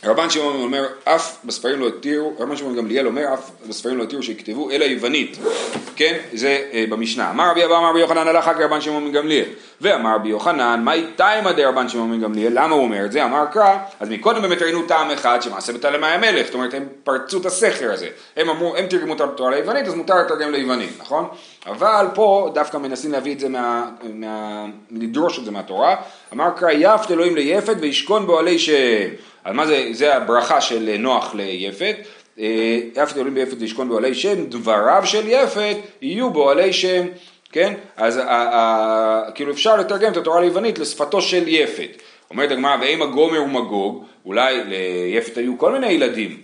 רבן 0.04 0.30
שמעון 0.30 0.62
אומר, 0.62 0.86
אף 1.04 1.36
בספרים 1.44 1.80
לא 1.80 1.88
התירו, 1.88 2.34
רבן 2.38 2.56
שמעון 2.56 2.76
גמליאל 2.76 3.06
אומר, 3.06 3.34
אף 3.34 3.50
בספרים 3.68 3.98
לא 3.98 4.02
התירו 4.02 4.22
שיכתבו 4.22 4.70
אלא 4.70 4.84
יוונית, 4.84 5.38
כן, 5.96 6.16
זה 6.32 6.58
אה, 6.72 6.84
במשנה. 6.88 7.30
אמר 7.30 7.50
רבי 7.50 7.64
אבא 7.64 7.78
אמר 7.78 7.90
רבי 7.90 8.00
יוחנן 8.00 8.28
הלכה 8.28 8.54
כרבן 8.54 8.80
שמעון 8.80 9.04
בן 9.04 9.12
גמליאל, 9.12 9.44
ואמר 9.80 10.14
רבי 10.14 10.28
יוחנן, 10.28 10.80
מהי 10.84 11.06
תימא 11.16 11.52
דרבן 11.52 11.88
שמעון 11.88 12.10
בן 12.10 12.20
גמליאל, 12.20 12.52
למה 12.54 12.74
הוא 12.74 12.82
אומר 12.82 13.04
את 13.04 13.12
זה? 13.12 13.24
אמר 13.24 13.46
קרא, 13.52 13.76
אז 14.00 14.08
מקודם 14.08 14.42
באמת 14.42 14.62
ראינו 14.62 14.82
טעם 14.82 15.10
אחד 15.10 15.42
שמעשה 15.42 15.72
בתלמי 15.72 16.06
המלך, 16.06 16.46
זאת 16.46 16.54
אומרת 16.54 16.74
הם 16.74 16.86
פרצו 17.04 17.40
את 17.40 17.46
הסכר 17.46 17.92
הזה, 17.92 18.08
הם 18.36 18.50
אמרו, 18.50 18.76
הם 18.76 18.86
תרגמו 18.86 19.14
את 19.14 19.20
התורה 19.20 19.50
ליוונית, 19.50 19.86
אז 19.86 19.94
מותר 19.94 20.14
לתרגם 20.14 20.52
ליוונית, 20.52 20.90
נכון? 21.00 21.28
אבל 21.66 22.06
פה 22.14 22.50
דווקא 22.54 22.76
מנסים 22.76 23.12
להביא 23.12 23.34
את 23.34 23.40
זה, 23.40 23.48
מה, 23.48 23.90
מה, 24.14 24.66
לדרוש 24.90 25.38
את 25.38 25.44
זה 25.44 25.50
מהתורה, 25.50 25.96
אמר 26.32 26.50
קרא, 26.56 26.70
יפת 26.70 27.10
אלוהים 27.10 27.34
ליפת 27.34 27.76
וישכון 27.80 28.26
באוהלי 28.26 28.58
שם. 28.58 29.08
אז 29.44 29.54
מה 29.54 29.66
זה, 29.66 29.88
זה 29.92 30.16
הברכה 30.16 30.60
של 30.60 30.96
נוח 30.98 31.34
ליפת, 31.34 31.96
אה, 32.38 32.78
יפת 32.94 33.16
אלוהים 33.16 33.34
ביפת 33.34 33.56
וישכון 33.58 33.88
באוהלי 33.88 34.14
שם, 34.14 34.44
דבריו 34.44 35.02
של 35.04 35.28
יפת 35.28 35.76
יהיו 36.02 36.30
באוהלי 36.30 36.72
שם, 36.72 37.06
כן? 37.52 37.74
אז 37.96 38.20
כאילו 39.34 39.52
אפשר 39.52 39.76
לתרגם 39.76 40.12
את 40.12 40.16
התורה 40.16 40.40
ליוונית 40.40 40.78
לשפתו 40.78 41.22
של 41.22 41.48
יפת. 41.48 42.02
אומרת 42.30 42.50
הגמרא, 42.50 42.76
ואם 42.80 43.02
הגומר 43.02 43.42
ומגוג, 43.42 44.04
אולי 44.26 44.60
ליפת 44.64 45.38
היו 45.38 45.58
כל 45.58 45.72
מיני 45.72 45.86
ילדים, 45.86 46.40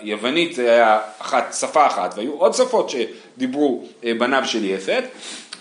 יוונית 0.00 0.58
היה 0.58 0.98
אחת, 1.18 1.54
שפה 1.60 1.86
אחת, 1.86 2.14
והיו 2.16 2.32
עוד 2.32 2.54
שפות 2.54 2.90
שדיברו 2.90 3.84
אה, 4.04 4.12
בניו 4.18 4.42
של 4.46 4.64
יפת. 4.64 5.04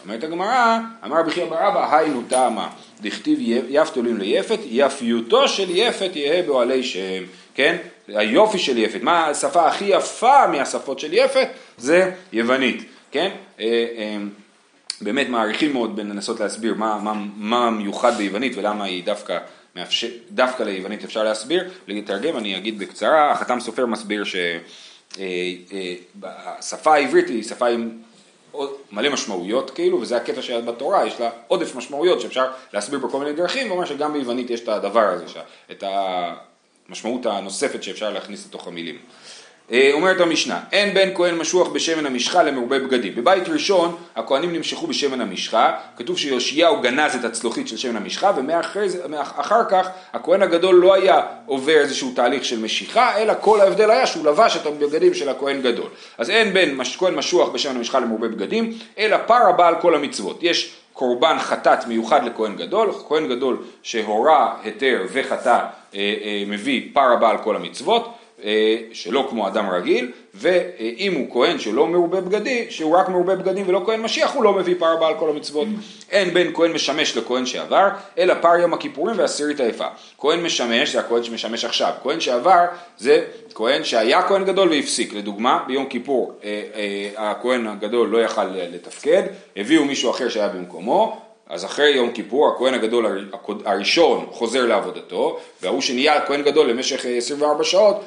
אומרת 0.06 0.24
הגמרא, 0.24 0.78
אמר 1.06 1.20
רבי 1.20 1.32
חייא 1.32 1.46
בר 1.46 1.68
אבא, 1.68 1.98
היינו 1.98 2.22
טעמה, 2.28 2.70
דכתיב 3.02 3.40
יפת 3.70 3.98
עולים 3.98 4.18
ליפת, 4.18 4.60
יפיותו 4.66 5.48
של 5.48 5.76
יפת 5.76 6.16
יהא 6.16 6.42
באוהלי 6.42 6.84
שם, 6.84 7.24
כן? 7.56 7.78
היופי 8.08 8.60
של 8.60 8.78
יפת, 8.78 9.00
מה 9.02 9.28
השפה 9.28 9.68
הכי 9.68 9.86
יפה 9.86 10.48
מהשפות 10.48 11.00
של 11.00 11.14
יפת? 11.14 11.48
זה 11.78 12.12
יוונית, 12.34 12.84
כן? 13.12 13.32
אה, 15.02 15.08
אה, 15.08 15.14
באמת 15.14 15.30
מעריכים 15.30 15.74
מאוד 15.74 15.96
בלנסות 15.96 16.40
להסביר 16.40 16.74
מה, 16.74 17.00
מה, 17.00 17.14
מה 17.36 17.70
מיוחד 17.70 18.18
ביוונית 18.18 18.58
ולמה 18.58 18.84
היא 18.84 19.04
דווקא 19.04 19.40
מאפשר, 19.76 20.08
דווקא 20.32 20.64
ליוונית 20.64 21.04
אפשר 21.04 21.24
להסביר, 21.24 21.70
לתרגם 21.88 22.38
אני 22.38 22.58
אגיד 22.58 22.80
בקצרה, 22.80 23.32
החתם 23.32 23.60
סופר 23.60 23.86
מסביר 23.86 24.24
שהשפה 25.14 26.94
העברית 26.94 27.28
היא 27.28 27.44
שפה 27.44 27.68
עם 27.68 27.90
עוד 28.52 28.70
מלא 28.92 29.10
משמעויות 29.10 29.72
כאילו, 29.72 30.02
וזה 30.02 30.18
הקטע 30.18 30.42
שבתורה 30.42 31.08
יש 31.08 31.20
לה 31.20 31.30
עודף 31.48 31.76
משמעויות 31.76 32.22
שאפשר 32.22 32.46
להסביר 32.74 33.00
בכל 33.00 33.20
מיני 33.20 33.34
דרכים, 33.34 33.72
ואומר 33.72 33.86
שגם 33.86 34.14
ביוונית 34.14 34.50
יש 34.50 34.60
את 34.60 34.68
הדבר 34.68 35.10
הזה, 35.10 35.26
את 35.72 35.84
המשמעות 36.90 37.26
הנוספת 37.26 37.84
שאפשר 37.84 38.10
להכניס 38.10 38.46
לתוך 38.46 38.68
המילים. 38.68 38.98
אה, 39.72 39.90
אומרת 39.94 40.22
המשנה, 40.22 40.60
אין 40.72 40.94
בן 40.94 41.10
כהן 41.16 41.36
משוח 41.36 41.68
בשמן 41.68 42.06
המשחה 42.06 42.44
למרובה 42.44 42.80
בגדים. 42.80 43.16
בבית 43.16 43.50
ראשון 43.50 43.96
הכהנים 44.16 44.54
נמשכו 44.54 44.88
בשמן 44.88 45.22
המשחה, 45.22 45.76
כתוב 45.98 46.18
שיאשיהו 46.18 46.82
גנז 46.82 47.16
את 47.16 47.26
הצלוחית 47.26 47.68
של 47.68 47.78
שמן 47.78 47.96
המשחה, 47.96 48.32
ואחר 49.12 49.64
כך 49.70 49.90
הכהן 50.14 50.42
הגדול 50.42 50.76
לא 50.76 50.94
היה 50.94 51.22
עובר 51.46 51.78
איזשהו 51.78 52.12
תהליך 52.16 52.46
של 52.46 52.60
משיכה, 52.60 53.18
אלא 53.18 53.34
כל 53.42 53.62
ההבדל 53.62 53.92
היה 53.92 54.08
שהוא 54.08 54.26
לבש 54.26 54.58
את 54.58 54.66
הבגדים 54.66 55.14
של 55.14 55.30
הכהן 55.30 55.62
גדול. 55.62 55.90
אז 56.18 56.30
אין 56.30 56.54
בן 56.54 56.84
כהן 56.98 57.16
משוח 57.16 57.50
בשמן 57.50 57.76
המשחה 57.76 58.00
למרובה 58.00 58.28
בגדים, 58.28 58.74
אלא 58.98 59.18
פר 59.28 59.50
הבא 59.50 59.68
על 59.68 59.76
כל 59.82 59.96
המצוות. 59.96 60.40
יש 60.42 60.74
קורבן 60.94 61.38
חטאת 61.40 61.88
מיוחד 61.88 62.24
לכהן 62.26 62.56
גדול, 62.56 62.92
כהן 63.08 63.28
גדול 63.28 63.58
שהורה 63.84 64.56
היתר 64.64 65.06
וחטא 65.14 65.50
אה, 65.50 65.66
אה, 65.96 66.44
מביא 66.48 66.90
פר 66.94 67.12
הבא 67.14 67.30
על 67.30 67.38
כל 67.38 67.56
המצוות. 67.56 68.14
אה, 68.44 68.78
שלא 68.94 69.28
כמו 69.30 69.48
אדם 69.48 69.70
רגיל, 69.70 70.12
ואם 70.34 71.14
הוא 71.14 71.28
כהן 71.34 71.60
שלא 71.60 71.88
מרובה 71.88 72.22
בגדים, 72.22 72.66
שהוא 72.70 72.98
רק 72.98 73.10
מרובה 73.10 73.36
בגדים 73.36 73.64
ולא 73.68 73.82
כהן 73.86 74.02
משיח, 74.02 74.34
הוא 74.36 74.44
לא 74.44 74.54
מביא 74.54 74.76
פר 74.80 74.96
בעל 74.96 75.14
כל 75.20 75.30
המצוות. 75.30 75.68
אין 76.12 76.34
בין 76.34 76.52
כהן 76.54 76.72
משמש 76.72 77.18
לכהן 77.18 77.46
שעבר, 77.46 77.88
אלא 78.18 78.34
פר 78.42 78.56
יום 78.56 78.74
הכיפורים 78.74 79.16
ועשירית 79.20 79.60
היפה. 79.60 79.88
כהן 80.18 80.44
משמש, 80.44 80.92
זה 80.94 81.00
הכהן 81.00 81.24
שמשמש 81.24 81.66
עכשיו. 81.66 81.92
כהן 82.04 82.20
שעבר 82.20 82.66
זה 82.98 83.26
כהן 83.54 83.84
שהיה 83.84 84.22
כהן 84.28 84.46
גדול 84.46 84.70
והפסיק. 84.70 85.14
לדוגמה, 85.14 85.64
ביום 85.68 85.86
כיפור 85.86 86.34
אה, 86.44 86.62
אה, 86.76 87.32
הכהן 87.32 87.68
הגדול 87.68 88.08
לא 88.10 88.18
יכל 88.24 88.44
לתפקד, 88.46 89.24
הביאו 89.58 89.86
מישהו 89.86 90.12
אחר 90.12 90.30
שהיה 90.30 90.48
במקומו, 90.50 91.18
אז 91.50 91.66
אחרי 91.66 91.90
יום 91.90 92.12
כיפור 92.12 92.48
הכהן 92.56 92.74
הגדול 92.74 93.06
הר- 93.06 93.56
הראשון 93.66 94.26
חוזר 94.32 94.66
לעבודתו, 94.66 95.40
וההוא 95.62 95.82
שנהיה 95.82 96.26
כהן 96.26 96.42
גדול 96.42 96.70
למשך 96.70 97.06
אה, 97.06 97.18
24 97.18 97.64
שעות, 97.64 98.04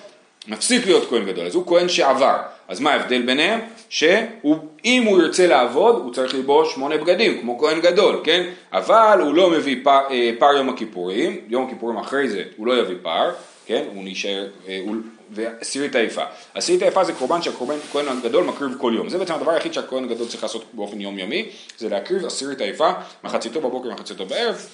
מפסיק 0.48 0.86
להיות 0.86 1.08
כהן 1.10 1.24
גדול, 1.24 1.46
אז 1.46 1.54
הוא 1.54 1.66
כהן 1.66 1.88
שעבר. 1.88 2.36
אז 2.68 2.80
מה 2.80 2.92
ההבדל 2.92 3.22
ביניהם? 3.22 3.60
שאם 3.88 5.02
הוא 5.06 5.22
ירצה 5.22 5.46
לעבוד, 5.46 5.94
הוא 5.94 6.14
צריך 6.14 6.34
ללבוש 6.34 6.74
שמונה 6.74 6.96
בגדים, 6.96 7.40
כמו 7.40 7.58
כהן 7.58 7.80
גדול, 7.80 8.20
כן? 8.24 8.46
אבל 8.72 9.20
הוא 9.22 9.34
לא 9.34 9.50
מביא 9.50 9.76
פר, 9.84 10.00
אה, 10.10 10.30
פר 10.38 10.56
יום 10.56 10.68
הכיפורים, 10.68 11.40
יום 11.48 11.66
הכיפורים 11.66 11.98
אחרי 11.98 12.28
זה 12.28 12.42
הוא 12.56 12.66
לא 12.66 12.80
יביא 12.80 12.96
פר, 13.02 13.30
כן? 13.66 13.84
הוא 13.94 14.02
נשאר, 14.06 14.46
אה, 14.68 14.80
הוא, 14.86 14.96
ועשירית 15.30 15.94
היפה. 15.94 16.22
עשירית 16.54 16.82
היפה 16.82 17.04
זה 17.04 17.12
קורבן 17.12 17.42
שהכהן 17.42 18.08
הגדול 18.08 18.44
מקריב 18.44 18.70
כל 18.78 18.92
יום. 18.96 19.08
זה 19.08 19.18
בעצם 19.18 19.34
הדבר 19.34 19.50
היחיד 19.50 19.72
שהכהן 19.72 20.04
הגדול 20.04 20.28
צריך 20.28 20.42
לעשות 20.42 20.64
באופן 20.72 21.00
יומיומי, 21.00 21.48
זה 21.78 21.88
להקריב 21.88 22.26
עשירית 22.26 22.60
היפה, 22.60 22.90
מחציתו 23.24 23.60
בבוקר, 23.60 23.90
מחציתו 23.90 24.26
בערב. 24.26 24.66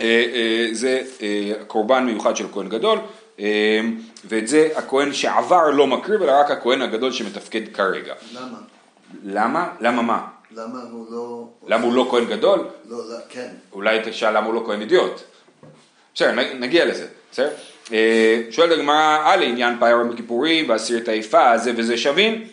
אה, 0.00 0.68
זה 0.72 1.02
קורבן 1.66 2.04
מיוחד 2.04 2.36
של 2.36 2.46
כהן 2.52 2.68
גדול, 2.68 2.98
ואת 4.24 4.48
זה 4.48 4.68
הכהן 4.76 5.12
שעבר 5.12 5.70
לא 5.70 5.86
מקריב, 5.86 6.22
אלא 6.22 6.32
רק 6.32 6.50
הכהן 6.50 6.82
הגדול 6.82 7.12
שמתפקד 7.12 7.62
כרגע. 7.74 8.14
למה? 8.34 8.58
למה? 9.24 9.68
למה 9.80 10.02
מה? 10.02 10.26
למה 10.56 10.78
הוא 10.90 11.06
לא... 11.10 11.48
למה 11.66 11.84
הוא 11.84 11.94
לא 11.94 12.06
כהן 12.10 12.24
גדול? 12.24 12.66
לא, 12.88 13.10
לא, 13.10 13.16
כן. 13.28 13.48
אולי 13.72 14.00
תשאל 14.04 14.36
למה 14.36 14.46
הוא 14.46 14.54
לא 14.54 14.62
כהן 14.66 14.80
אידיוט. 14.80 15.20
בסדר, 16.14 16.32
נגיע 16.54 16.84
לזה, 16.84 17.06
בסדר? 17.32 17.50
אה, 17.92 18.42
שואלת 18.50 18.72
הגמרא, 18.72 19.36
לעניין 19.36 19.76
פר 19.80 19.86
יום 19.86 20.10
הכיפורים 20.10 20.68
ועשירת 20.68 21.08
היפה, 21.08 21.58
זה 21.58 21.72
וזה 21.76 21.98
שווים? 21.98 22.44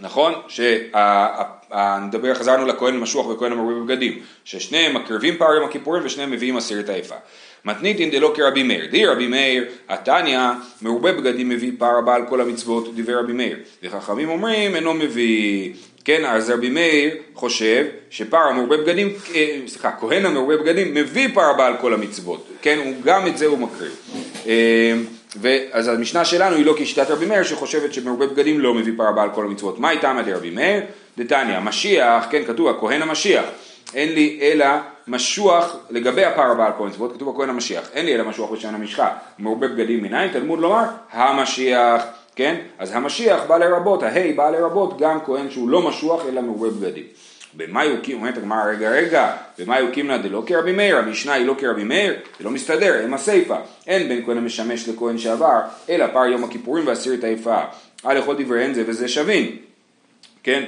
נכון? 0.00 0.32
שנדבר, 0.48 2.34
חזרנו 2.34 2.66
לכהן 2.66 2.98
משוח 2.98 3.26
וכהן 3.26 3.52
המרובה 3.52 3.74
בבגדים, 3.74 4.22
ששניהם 4.44 4.96
מקריבים 4.96 5.36
פר 5.38 5.54
יום 5.54 5.64
הכיפורים 5.64 6.02
ושניהם 6.04 6.30
מביאים 6.30 6.56
עשירת 6.56 6.88
היפה. 6.88 7.14
מתניתין 7.64 8.10
דלא 8.10 8.32
כרבי 8.36 8.62
מאיר, 8.62 8.86
די 8.90 9.06
רבי 9.06 9.26
מאיר, 9.26 9.64
התניא, 9.88 10.40
מרובה 10.82 11.12
בגדים 11.12 11.48
מביא 11.48 11.72
פר 11.78 11.98
הבא 11.98 12.14
על 12.14 12.22
כל 12.28 12.40
המצוות, 12.40 12.94
דיבר 12.94 13.18
רבי 13.18 13.32
מאיר, 13.32 13.56
וחכמים 13.82 14.28
אומרים 14.28 14.76
אינו 14.76 14.94
מביא, 14.94 15.72
כן, 16.04 16.24
אז 16.24 16.50
רבי 16.50 16.70
מאיר 16.70 17.14
חושב 17.34 17.86
שפר 18.10 18.38
המרובה 18.38 18.76
בגדים, 18.76 19.08
אה, 19.34 19.58
סליחה, 19.66 19.90
כהן 20.00 20.26
המרובה 20.26 20.56
בגדים 20.56 20.94
מביא 20.94 21.28
פר 21.34 21.44
הבא 21.44 21.66
על 21.66 21.74
כל 21.80 21.94
המצוות, 21.94 22.48
כן, 22.62 22.78
הוא, 22.84 22.94
גם 23.04 23.26
את 23.26 23.38
זה 23.38 23.46
הוא 23.46 23.58
מקריב. 23.58 23.96
אה, 24.46 24.94
ואז 25.36 25.88
המשנה 25.88 26.24
שלנו 26.24 26.56
היא 26.56 26.66
לא 26.66 26.74
כשיטת 26.78 27.10
רבי 27.10 27.26
מאיר 27.26 27.42
שחושבת 27.42 27.94
שמרובה 27.94 28.26
בגדים 28.26 28.60
לא 28.60 28.74
מביא 28.74 28.92
פר 28.96 29.06
הבא 29.06 29.22
על 29.22 29.30
כל 29.34 29.44
המצוות. 29.44 29.78
מה 29.78 29.90
איתם 29.90 30.16
עדי 30.18 30.32
רבי 30.32 30.50
מאיר? 30.50 30.82
דתניא, 31.18 31.58
משיח, 31.58 32.26
כן, 32.30 32.42
כתוב 32.46 32.68
הכהן 32.68 33.02
המשיח. 33.02 33.44
אין 33.94 34.12
לי 34.12 34.38
אלא 34.42 34.66
משוח 35.08 35.76
לגבי 35.90 36.24
הפר 36.24 36.50
הבא 36.50 36.66
על 36.66 36.72
כל 36.78 36.84
המצוות, 36.84 37.12
כתוב 37.12 37.36
הכהן 37.36 37.48
המשיח. 37.48 37.90
אין 37.92 38.06
לי 38.06 38.14
אלא 38.14 38.24
משוח 38.24 38.50
בשען 38.50 38.74
המשחה. 38.74 39.12
מרובה 39.38 39.68
בגדים 39.68 40.02
מנין? 40.02 40.32
תלמוד 40.32 40.58
לומר, 40.58 40.84
המשיח, 41.12 42.04
כן? 42.36 42.56
אז 42.78 42.94
המשיח 42.94 43.44
בא 43.46 43.58
לרבות, 43.58 44.02
ההי 44.02 44.32
בא 44.32 44.50
לרבות 44.50 44.98
גם 44.98 45.18
כהן 45.26 45.50
שהוא 45.50 45.68
לא 45.68 45.88
משוח 45.88 46.26
אלא 46.26 46.40
מרובה 46.40 46.70
בגדים. 46.70 47.04
במה 47.54 47.84
יוקים, 47.84 48.16
אומרת 48.16 48.36
הגמרא, 48.36 48.64
רגע 48.64 48.90
רגע, 48.90 49.32
במה 49.58 49.80
יוקים 49.80 50.08
לה 50.08 50.18
דלא 50.18 50.42
כרבי 50.46 50.72
מאיר, 50.72 50.96
המשנה 50.96 51.32
היא 51.32 51.46
לא 51.46 51.54
כרבי 51.58 51.84
מאיר, 51.84 52.14
זה 52.38 52.44
לא 52.44 52.50
מסתדר, 52.50 53.00
הם 53.04 53.14
הסיפה, 53.14 53.56
אין 53.86 54.08
בין 54.08 54.24
כהן 54.26 54.38
המשמש 54.38 54.88
לכהן 54.88 55.18
שעבר, 55.18 55.60
אלא 55.88 56.06
פר 56.06 56.26
יום 56.26 56.44
הכיפורים 56.44 56.86
ועשירית 56.86 57.24
היפה, 57.24 57.60
על 58.04 58.18
לכל 58.18 58.34
דבריהן 58.38 58.74
זה 58.74 58.84
וזה 58.86 59.08
שווין, 59.08 59.56
כן, 60.42 60.64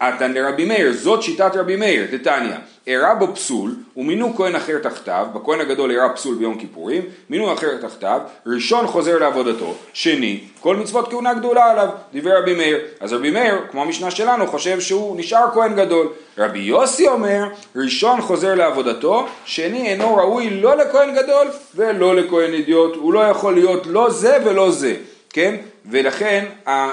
עתן 0.00 0.32
לרבי 0.32 0.64
מאיר, 0.64 0.92
זאת 0.92 1.22
שיטת 1.22 1.56
רבי 1.56 1.76
מאיר, 1.76 2.06
דתניא, 2.10 2.56
אירע 2.86 3.14
בו 3.14 3.34
פסול 3.34 3.74
ומינו 3.96 4.36
כהן 4.36 4.54
אחר 4.54 4.78
תחתיו, 4.78 5.26
בכהן 5.34 5.60
הגדול 5.60 5.90
אירע 5.90 6.08
פסול 6.14 6.34
ביום 6.34 6.58
כיפורים, 6.58 7.02
מינו 7.30 7.52
אחר 7.52 7.76
תחתיו, 7.76 8.20
ראשון 8.46 8.86
חוזר 8.86 9.18
לעבודתו, 9.18 9.74
שני, 9.92 10.40
כל 10.60 10.76
מצוות 10.76 11.10
כהונה 11.10 11.34
גדולה 11.34 11.70
עליו, 11.70 11.88
דיבר 12.12 12.38
רבי 12.38 12.54
מאיר. 12.54 12.78
אז 13.00 13.12
רבי 13.12 13.30
מאיר, 13.30 13.60
כמו 13.70 13.82
המשנה 13.82 14.10
שלנו, 14.10 14.46
חושב 14.46 14.80
שהוא 14.80 15.16
נשאר 15.16 15.46
כהן 15.54 15.74
גדול. 15.74 16.08
רבי 16.38 16.58
יוסי 16.58 17.08
אומר, 17.08 17.44
ראשון 17.76 18.20
חוזר 18.20 18.54
לעבודתו, 18.54 19.26
שני 19.44 19.88
אינו 19.88 20.16
ראוי 20.16 20.50
לא 20.50 20.76
לכהן 20.76 21.14
גדול 21.14 21.46
ולא 21.74 22.16
לכהן 22.16 22.52
אידיוט, 22.52 22.96
הוא 22.96 23.12
לא 23.12 23.20
יכול 23.20 23.54
להיות 23.54 23.86
לא 23.86 24.10
זה 24.10 24.38
ולא 24.44 24.70
זה, 24.70 24.94
כן? 25.30 25.54
ולכן, 25.90 26.44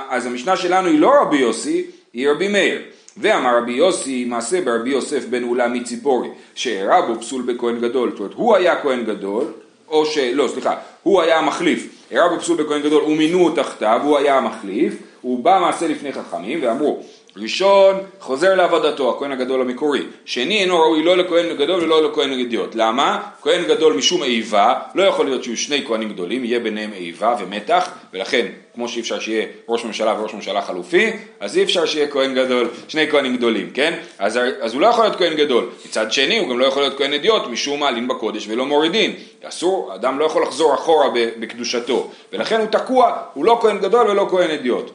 אז 0.10 0.26
המשנה 0.26 0.58
שלנו 0.58 0.88
היא 0.88 1.00
לא 1.00 1.12
רבי 1.22 1.38
יוסי, 1.38 1.86
היא 2.14 2.30
רבי 2.30 2.48
מאיר. 2.48 2.82
ואמר 3.18 3.58
רבי 3.58 3.72
יוסי 3.72 4.26
מעשה 4.26 4.62
ברבי 4.62 4.90
יוסף 4.90 5.26
בן 5.26 5.44
אולם 5.44 5.74
מציפורי 5.74 6.30
שאירע 6.56 7.02
בו 7.02 7.20
פסול 7.20 7.42
בכהן 7.42 7.80
גדול, 7.80 8.10
זאת 8.12 8.20
אומרת 8.20 8.34
הוא 8.34 8.56
היה 8.56 8.82
כהן 8.82 9.04
גדול, 9.06 9.46
או 9.88 10.06
ש... 10.06 10.18
לא 10.18 10.48
סליחה, 10.48 10.76
הוא 11.04 11.22
היה 11.22 11.40
המחליף, 11.40 12.08
אירע 12.12 12.28
בו 12.28 12.40
פסול 12.40 12.64
בכהן 12.64 12.82
גדול 12.82 13.04
ומינו 13.04 13.50
תחתיו, 13.56 14.02
הוא 14.04 14.18
היה 14.18 14.38
המחליף, 14.38 14.94
הוא 15.22 15.44
בא 15.44 15.60
מעשה 15.62 15.88
לפני 15.88 16.14
חכמים 16.14 16.60
ואמרו 16.62 17.04
ראשון 17.38 17.96
חוזר 18.20 18.56
לעבודתו, 18.56 19.16
הכהן 19.16 19.32
הגדול 19.32 19.62
המקורי, 19.62 20.02
שני 20.26 20.62
אינו 20.62 20.80
ראוי 20.80 21.04
לא 21.04 21.18
לכהן 21.18 21.58
גדול 21.58 21.84
ולא 21.84 22.10
לכהן 22.10 22.44
גדיוט, 22.44 22.76
למה? 22.76 23.22
כהן 23.42 23.64
גדול 23.64 23.94
משום 23.94 24.24
איבה, 24.24 24.74
לא 24.96 25.04
יכול 25.04 25.26
להיות 25.26 25.44
שיהיו 25.44 25.58
שני 25.58 25.84
כהנים 25.88 26.10
גדולים, 26.10 26.46
יהיה 26.46 26.60
ביניהם 26.60 26.94
איבה 26.94 27.36
ומתח, 27.40 27.90
ולכן 28.14 28.46
כמו 28.76 28.88
שאי 28.88 29.02
אפשר 29.02 29.20
שיהיה 29.20 29.46
ראש 29.68 29.86
ממשלה 29.86 30.16
וראש 30.20 30.34
ממשלה 30.34 30.62
חלופי, 30.62 31.12
אז 31.40 31.58
אי 31.58 31.64
אפשר 31.64 31.86
שיהיה 31.86 32.08
כהן 32.08 32.36
גדול, 32.36 32.70
שני 32.88 33.08
כהנים 33.12 33.38
גדולים, 33.38 33.70
כן? 33.74 34.00
אז, 34.20 34.40
אז 34.62 34.74
הוא 34.74 34.82
לא 34.82 34.88
יכול 34.88 35.04
להיות 35.04 35.18
כהן 35.18 35.34
גדול. 35.34 35.70
מצד 35.86 36.12
שני, 36.12 36.40
הוא 36.40 36.50
גם 36.50 36.60
לא 36.60 36.66
יכול 36.66 36.82
להיות 36.82 36.98
כהן 36.98 37.14
אדיוט, 37.14 37.48
משום 37.48 37.80
מעלין 37.80 38.08
בקודש 38.08 38.48
ולא 38.48 38.66
מורידין. 38.66 39.16
אסור, 39.44 39.96
אדם 39.96 40.20
לא 40.20 40.26
יכול 40.26 40.44
לחזור 40.44 40.74
אחורה 40.74 41.10
בקדושתו, 41.40 42.12
ולכן 42.34 42.60
הוא 42.60 42.68
תקוע, 42.68 43.18
הוא 43.34 43.46
לא 43.46 43.58
כהן 43.62 43.78
גדול 43.78 44.08
ולא 44.08 44.28
כהן 44.30 44.52
אדיוט. 44.52 44.92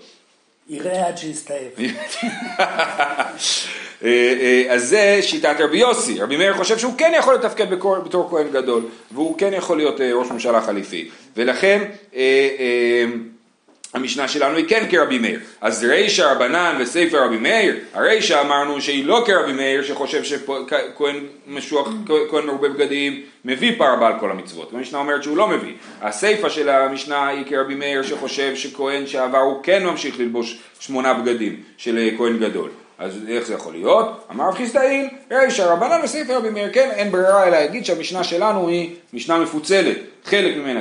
יראה 0.69 1.07
עד 1.07 1.19
שיסתאב. 1.19 1.57
אז 4.71 4.89
זה 4.89 5.19
שיטת 5.23 5.57
רבי 5.59 5.79
יוסי, 5.79 6.21
רבי 6.21 6.37
מאיר 6.37 6.55
חושב 6.55 6.79
שהוא 6.79 6.95
כן 6.99 7.13
יכול 7.19 7.35
לתפקד 7.35 7.71
בתור 8.05 8.31
כהן 8.31 8.49
גדול, 8.53 8.83
והוא 9.13 9.39
כן 9.39 9.53
יכול 9.53 9.77
להיות 9.77 10.01
ראש 10.01 10.31
ממשלה 10.31 10.61
חליפי, 10.61 11.09
ולכן 11.37 11.85
המשנה 13.95 14.29
שלנו 14.29 14.57
היא 14.57 14.69
כן 14.69 14.87
כרבי 14.91 15.19
מאיר. 15.19 15.41
אז 15.61 15.85
רישא 15.85 16.23
רבנן 16.23 16.77
וספר 16.81 17.25
רבי 17.25 17.37
מאיר, 17.37 17.77
הרישא 17.95 18.41
אמרנו 18.41 18.81
שהיא 18.81 19.05
לא 19.05 19.23
כרבי 19.27 19.53
מאיר 19.53 19.83
שחושב 19.83 20.25
שכהן 20.25 21.17
משוח, 21.47 21.89
כהן 22.31 22.47
מרובה 22.47 22.69
בגדים 22.69 23.23
מביא 23.45 23.73
פר 23.79 23.97
בעל 23.97 24.13
כל 24.21 24.31
המצוות. 24.31 24.73
המשנה 24.73 24.99
אומרת 24.99 25.23
שהוא 25.23 25.37
לא 25.37 25.49
מביא. 25.49 25.73
הסיפא 26.03 26.49
של 26.49 26.69
המשנה 26.69 27.29
היא 27.29 27.45
כרבי 27.47 27.75
מאיר 27.75 28.03
שחושב 28.03 28.55
שכהן 28.55 29.07
שעבר 29.07 29.39
הוא 29.39 29.63
כן 29.63 29.85
ממשיך 29.85 30.21
ללבוש 30.21 30.59
שמונה 30.81 31.15
בגדים 31.15 31.57
של 31.77 32.11
כהן 32.19 32.39
גדול. 32.39 32.71
אז 32.99 33.19
איך 33.29 33.47
זה 33.47 33.55
יכול 33.55 33.73
להיות? 33.73 34.27
אמר 34.31 34.49
רב 34.49 34.55
חיסדאין, 34.55 35.09
רישא 35.31 35.63
רבנן 35.63 36.01
וספר 36.05 36.37
רבי 36.37 36.51
מאיר, 36.51 36.73
כן, 36.73 36.91
אין 36.91 37.13
ברירה 37.13 37.43
אלא 37.43 37.51
להגיד 37.51 37.85
שהמשנה 37.85 38.25
שלנו 38.25 38.69
היא 38.69 38.95
משנה 39.13 39.39
מפוצלת, 39.39 39.97
חלק 40.25 40.57
ממנה 40.57 40.81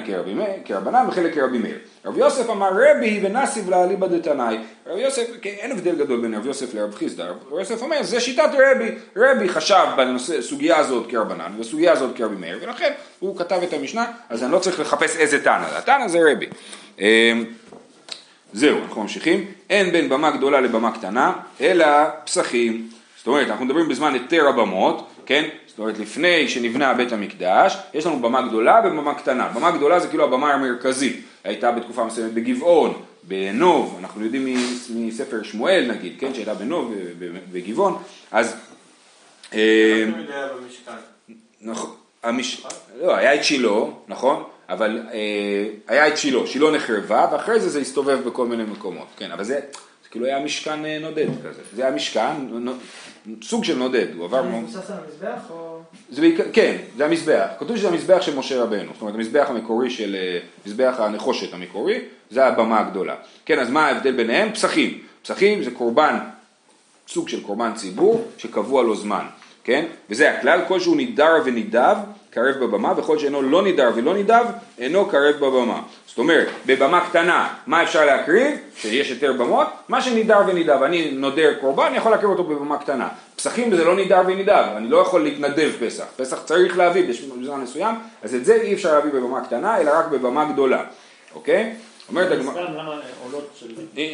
כרבנן 0.65 1.05
וחלק 1.09 1.35
כרבי 1.35 1.57
מאיר. 1.57 1.77
רבי 2.07 2.19
יוסף 2.19 2.49
אמר 2.49 2.69
רבי 2.71 3.19
ונסיב 3.23 3.69
לאליבא 3.69 4.07
דתנאי, 4.07 4.57
רבי 4.87 5.01
יוסף, 5.01 5.23
כן, 5.41 5.49
אין 5.49 5.71
הבדל 5.71 5.95
גדול 5.95 6.21
בין 6.21 6.33
רבי 6.33 6.47
יוסף 6.47 6.73
לרב 6.73 6.95
חיסדא, 6.95 7.23
רבי 7.51 7.59
יוסף 7.59 7.81
אומר 7.81 8.03
זה 8.03 8.19
שיטת 8.19 8.49
רבי, 8.53 8.89
רבי 9.15 9.49
חשב 9.49 9.85
בסוגיה 9.97 10.77
הזאת 10.77 11.09
כרבנן 11.09 11.51
ובסוגיה 11.55 11.91
הזאת 11.91 12.17
כרבי 12.17 12.35
מאיר 12.35 12.59
ולכן 12.61 12.91
הוא 13.19 13.37
כתב 13.37 13.59
את 13.63 13.73
המשנה, 13.73 14.05
אז 14.29 14.43
אני 14.43 14.51
לא 14.51 14.59
צריך 14.59 14.79
לחפש 14.79 15.15
איזה 15.15 15.43
תנא, 15.43 15.65
התנא 15.77 16.07
זה 16.07 16.19
רבי. 16.31 16.45
זהו, 18.53 18.77
אנחנו 18.83 19.01
ממשיכים. 19.01 19.45
אין 19.69 19.91
בין 19.91 20.09
במה 20.09 20.31
גדולה 20.31 20.61
לבמה 20.61 20.91
קטנה, 20.91 21.33
אלא 21.61 21.85
פסחים. 22.25 22.89
זאת 23.17 23.27
אומרת, 23.27 23.47
אנחנו 23.47 23.65
מדברים 23.65 23.89
בזמן 23.89 24.13
היתר 24.13 24.47
הבמות, 24.47 25.07
כן? 25.25 25.49
זאת 25.67 25.79
אומרת, 25.79 25.99
לפני 25.99 26.47
שנבנה 26.47 26.93
בית 26.93 27.11
המקדש, 27.11 27.77
יש 27.93 28.05
לנו 28.05 28.19
במה 28.19 28.41
גדולה 28.41 28.81
ובמה 28.85 29.13
קטנה. 29.13 29.47
במה 29.55 29.71
גדולה 29.71 29.99
זה 29.99 30.07
כאילו 30.07 30.23
הבמה 30.23 30.53
המרכזית. 30.53 31.21
הייתה 31.47 31.71
בתקופה 31.71 32.05
מסוימת 32.05 32.33
בגבעון, 32.33 33.01
בנוב, 33.23 33.95
אנחנו 33.99 34.23
יודעים 34.23 34.57
מספר 34.89 35.43
שמואל 35.43 35.91
נגיד, 35.95 36.13
כן? 36.19 36.33
שהייתה 36.33 36.53
בנוב, 36.53 36.93
בגבעון, 37.51 37.97
אז... 38.31 38.55
נכון, 41.61 41.95
לא, 43.01 43.15
היה 43.15 43.35
את 43.35 43.43
שילה, 43.43 43.79
נכון? 44.07 44.43
אבל 44.69 45.01
אה, 45.13 45.67
היה 45.87 46.07
את 46.07 46.17
שילה, 46.17 46.47
שילה 46.47 46.71
נחרבה 46.71 47.27
ואחרי 47.31 47.59
זה 47.59 47.69
זה 47.69 47.79
הסתובב 47.79 48.19
בכל 48.25 48.47
מיני 48.47 48.63
מקומות, 48.63 49.07
כן, 49.17 49.31
אבל 49.31 49.43
זה, 49.43 49.59
זה 50.07 50.11
כאילו 50.11 50.25
היה 50.25 50.39
משכן 50.39 50.85
אה, 50.85 50.99
נודד 50.99 51.27
כזה, 51.43 51.61
זה 51.75 51.85
היה 51.85 51.95
משכן, 51.95 52.35
סוג 53.41 53.63
של 53.63 53.77
נודד, 53.77 54.07
הוא 54.15 54.25
עבר... 54.25 54.43
זה 54.43 54.49
מבוסס 54.49 54.91
על 54.91 54.97
המזבח 55.03 55.41
או... 55.49 55.79
זה 56.09 56.21
בעיקר, 56.21 56.43
כן, 56.53 56.77
זה 56.97 57.05
המזבח, 57.05 57.47
כתוב 57.59 57.77
שזה 57.77 57.87
המזבח 57.87 58.21
של 58.21 58.35
משה 58.35 58.63
רבנו, 58.63 58.91
זאת 58.93 59.01
אומרת 59.01 59.15
המזבח 59.15 59.47
המקורי 59.49 59.89
של, 59.89 60.15
אה, 60.15 60.39
מזבח 60.65 60.95
הנחושת 60.99 61.53
המקורי, 61.53 61.99
זה 62.31 62.45
הבמה 62.45 62.79
הגדולה. 62.79 63.15
כן, 63.45 63.59
אז 63.59 63.69
מה 63.69 63.87
ההבדל 63.87 64.11
ביניהם? 64.11 64.53
פסחים, 64.53 64.99
פסחים 65.21 65.63
זה 65.63 65.71
קורבן, 65.71 66.19
סוג 67.07 67.29
של 67.29 67.43
קורבן 67.43 67.73
ציבור 67.73 68.27
שקבוע 68.37 68.83
לו 68.83 68.95
זמן, 68.95 69.25
כן, 69.63 69.85
וזה 70.09 70.31
הכלל, 70.31 70.61
כלשהו 70.67 70.95
נידר 70.95 71.33
ונידב 71.45 71.97
קרב 72.37 72.55
בבמה, 72.55 72.93
וכל 72.97 73.19
שאינו 73.19 73.41
לא 73.41 73.63
נידר 73.63 73.89
ולא 73.95 74.13
נידב, 74.13 74.45
אינו 74.79 75.05
קרב 75.05 75.35
בבמה. 75.35 75.81
זאת 76.07 76.17
אומרת, 76.17 76.47
בבמה 76.65 77.09
קטנה, 77.09 77.53
מה 77.67 77.83
אפשר 77.83 78.05
להקריב? 78.05 78.57
שיש 78.75 79.09
יותר 79.09 79.33
במות, 79.33 79.67
מה 79.89 80.01
שנידר 80.01 80.39
ונידב, 80.47 80.83
אני 80.83 81.11
נודר 81.11 81.53
קורבן, 81.61 81.85
אני 81.85 81.97
יכול 81.97 82.11
להקריב 82.11 82.29
אותו 82.29 82.43
בבמה 82.43 82.77
קטנה. 82.77 83.07
פסחים 83.35 83.75
זה 83.75 83.85
לא 83.85 83.95
נידר 83.95 84.21
ונידב, 84.27 84.65
אני 84.75 84.89
לא 84.89 84.97
יכול 84.97 85.23
להתנדב 85.23 85.71
פסח. 85.79 86.03
פסח 86.15 86.43
צריך 86.45 86.77
להביא 86.77 87.09
בזמן 87.09 87.61
מסוים, 87.61 87.95
אז 88.23 88.35
את 88.35 88.45
זה 88.45 88.55
אי 88.55 88.73
אפשר 88.73 88.93
להביא 88.93 89.11
בבמה 89.11 89.45
קטנה, 89.45 89.81
אלא 89.81 89.91
רק 89.99 90.05
בבמה 90.07 90.45
גדולה, 90.45 90.83
אוקיי? 91.35 91.73
אומרת 92.09 92.31
הגמרא... 92.31 92.53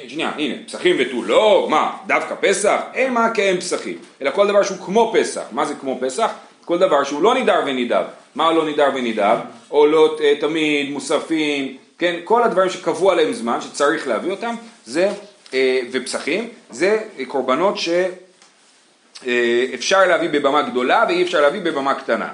שנייה, 0.07 0.31
הנה, 0.37 0.55
פסחים 0.67 0.95
ותו 0.99 1.23
לא, 1.23 1.67
מה, 1.69 1.91
דווקא 2.07 2.35
פסח? 2.41 2.81
אין 2.93 3.13
מה 3.13 3.29
כאין 3.33 3.59
פסחים, 3.59 3.97
אלא 4.21 4.31
כל 4.31 4.47
דבר 4.47 4.63
שהוא 4.63 4.77
כמו 4.85 5.13
פסח. 5.15 5.43
מה 5.51 5.65
זה 5.65 5.75
כמו 5.75 5.97
פסח? 6.01 6.31
כל 6.65 6.77
דבר 6.77 7.03
שהוא 7.03 7.21
לא 7.21 7.33
נידר 7.33 7.61
ונידב. 7.65 8.03
מה 8.35 8.51
לא 8.51 8.65
נידר 8.65 8.89
ונידב? 8.95 9.37
עולות 9.69 10.21
אה, 10.21 10.33
תמיד, 10.39 10.91
מוספים, 10.91 11.77
כן, 11.97 12.19
כל 12.23 12.43
הדברים 12.43 12.69
שקבוע 12.69 13.13
עליהם 13.13 13.33
זמן, 13.33 13.61
שצריך 13.61 14.07
להביא 14.07 14.31
אותם, 14.31 14.55
זה, 14.85 15.09
אה, 15.53 15.79
ופסחים, 15.91 16.49
זה 16.69 16.99
קורבנות 17.27 17.75
שאפשר 19.23 19.97
אה, 19.97 20.05
להביא 20.05 20.29
בבמה 20.29 20.61
גדולה 20.61 21.05
ואי 21.07 21.23
אפשר 21.23 21.41
להביא 21.41 21.61
בבמה 21.61 21.93
קטנה. 21.93 22.27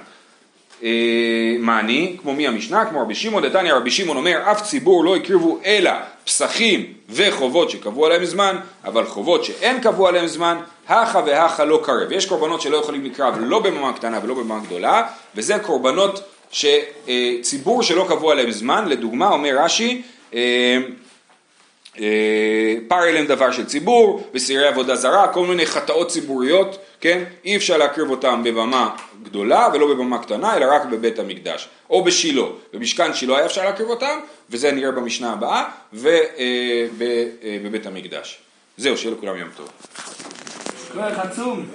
אה, 0.83 1.55
מעני, 1.59 2.17
כמו 2.21 2.33
מי 2.33 2.47
המשנה, 2.47 2.85
כמו 2.85 3.01
רבי 3.01 3.15
שמעון 3.15 3.45
דתניא, 3.45 3.73
רבי 3.73 3.91
שמעון 3.91 4.17
אומר, 4.17 4.51
אף 4.51 4.61
ציבור 4.61 5.03
לא 5.03 5.15
הקריבו 5.15 5.59
אלא 5.65 5.91
פסחים 6.25 6.93
וחובות 7.09 7.69
שקבעו 7.69 8.05
עליהם 8.05 8.25
זמן, 8.25 8.55
אבל 8.85 9.05
חובות 9.05 9.45
שאין 9.45 9.81
קבעו 9.81 10.07
עליהם 10.07 10.27
זמן, 10.27 10.57
הכה 10.87 11.21
והכה 11.25 11.65
לא 11.65 11.81
קרב. 11.83 12.11
יש 12.11 12.25
קורבנות 12.25 12.61
שלא 12.61 12.77
יכולים 12.77 13.05
לקרב 13.05 13.35
לא 13.39 13.59
בממה 13.59 13.93
קטנה 13.93 14.19
ולא 14.23 14.33
בממה 14.33 14.59
גדולה, 14.59 15.03
וזה 15.35 15.59
קורבנות 15.59 16.21
שציבור 16.51 17.83
שלא 17.83 18.05
קבוע 18.09 18.35
להם 18.35 18.51
זמן, 18.51 18.85
לדוגמה 18.87 19.29
אומר 19.29 19.55
רש"י, 19.59 20.01
אה, 20.33 20.77
אה, 21.99 22.75
פר 22.87 23.03
אליהם 23.03 23.25
דבר 23.25 23.51
של 23.51 23.65
ציבור, 23.65 24.23
וסירי 24.33 24.67
עבודה 24.67 24.95
זרה, 24.95 25.27
כל 25.27 25.45
מיני 25.45 25.65
חטאות 25.65 26.07
ציבוריות, 26.07 26.77
כן? 27.01 27.23
אי 27.45 27.55
אפשר 27.55 27.77
להקריב 27.77 28.09
אותם 28.09 28.41
בבמה 28.43 28.95
גדולה 29.23 29.67
ולא 29.73 29.87
בבמה 29.87 30.23
קטנה, 30.23 30.57
אלא 30.57 30.65
רק 30.75 30.85
בבית 30.85 31.19
המקדש, 31.19 31.69
או 31.89 32.03
בשילה, 32.03 32.43
במשכן 32.73 33.13
שילה 33.13 33.37
היה 33.37 33.45
אפשר 33.45 33.65
להקריב 33.65 33.89
אותם, 33.89 34.19
וזה 34.49 34.71
נראה 34.71 34.91
במשנה 34.91 35.33
הבאה, 35.33 35.69
ובבית 35.93 37.85
המקדש. 37.85 38.39
זהו, 38.77 38.97
שיהיה 38.97 39.15
לכולם 39.15 39.37
יום 39.37 39.49
טוב. 39.55 39.69
כוח 40.93 41.19
עצום. 41.19 41.65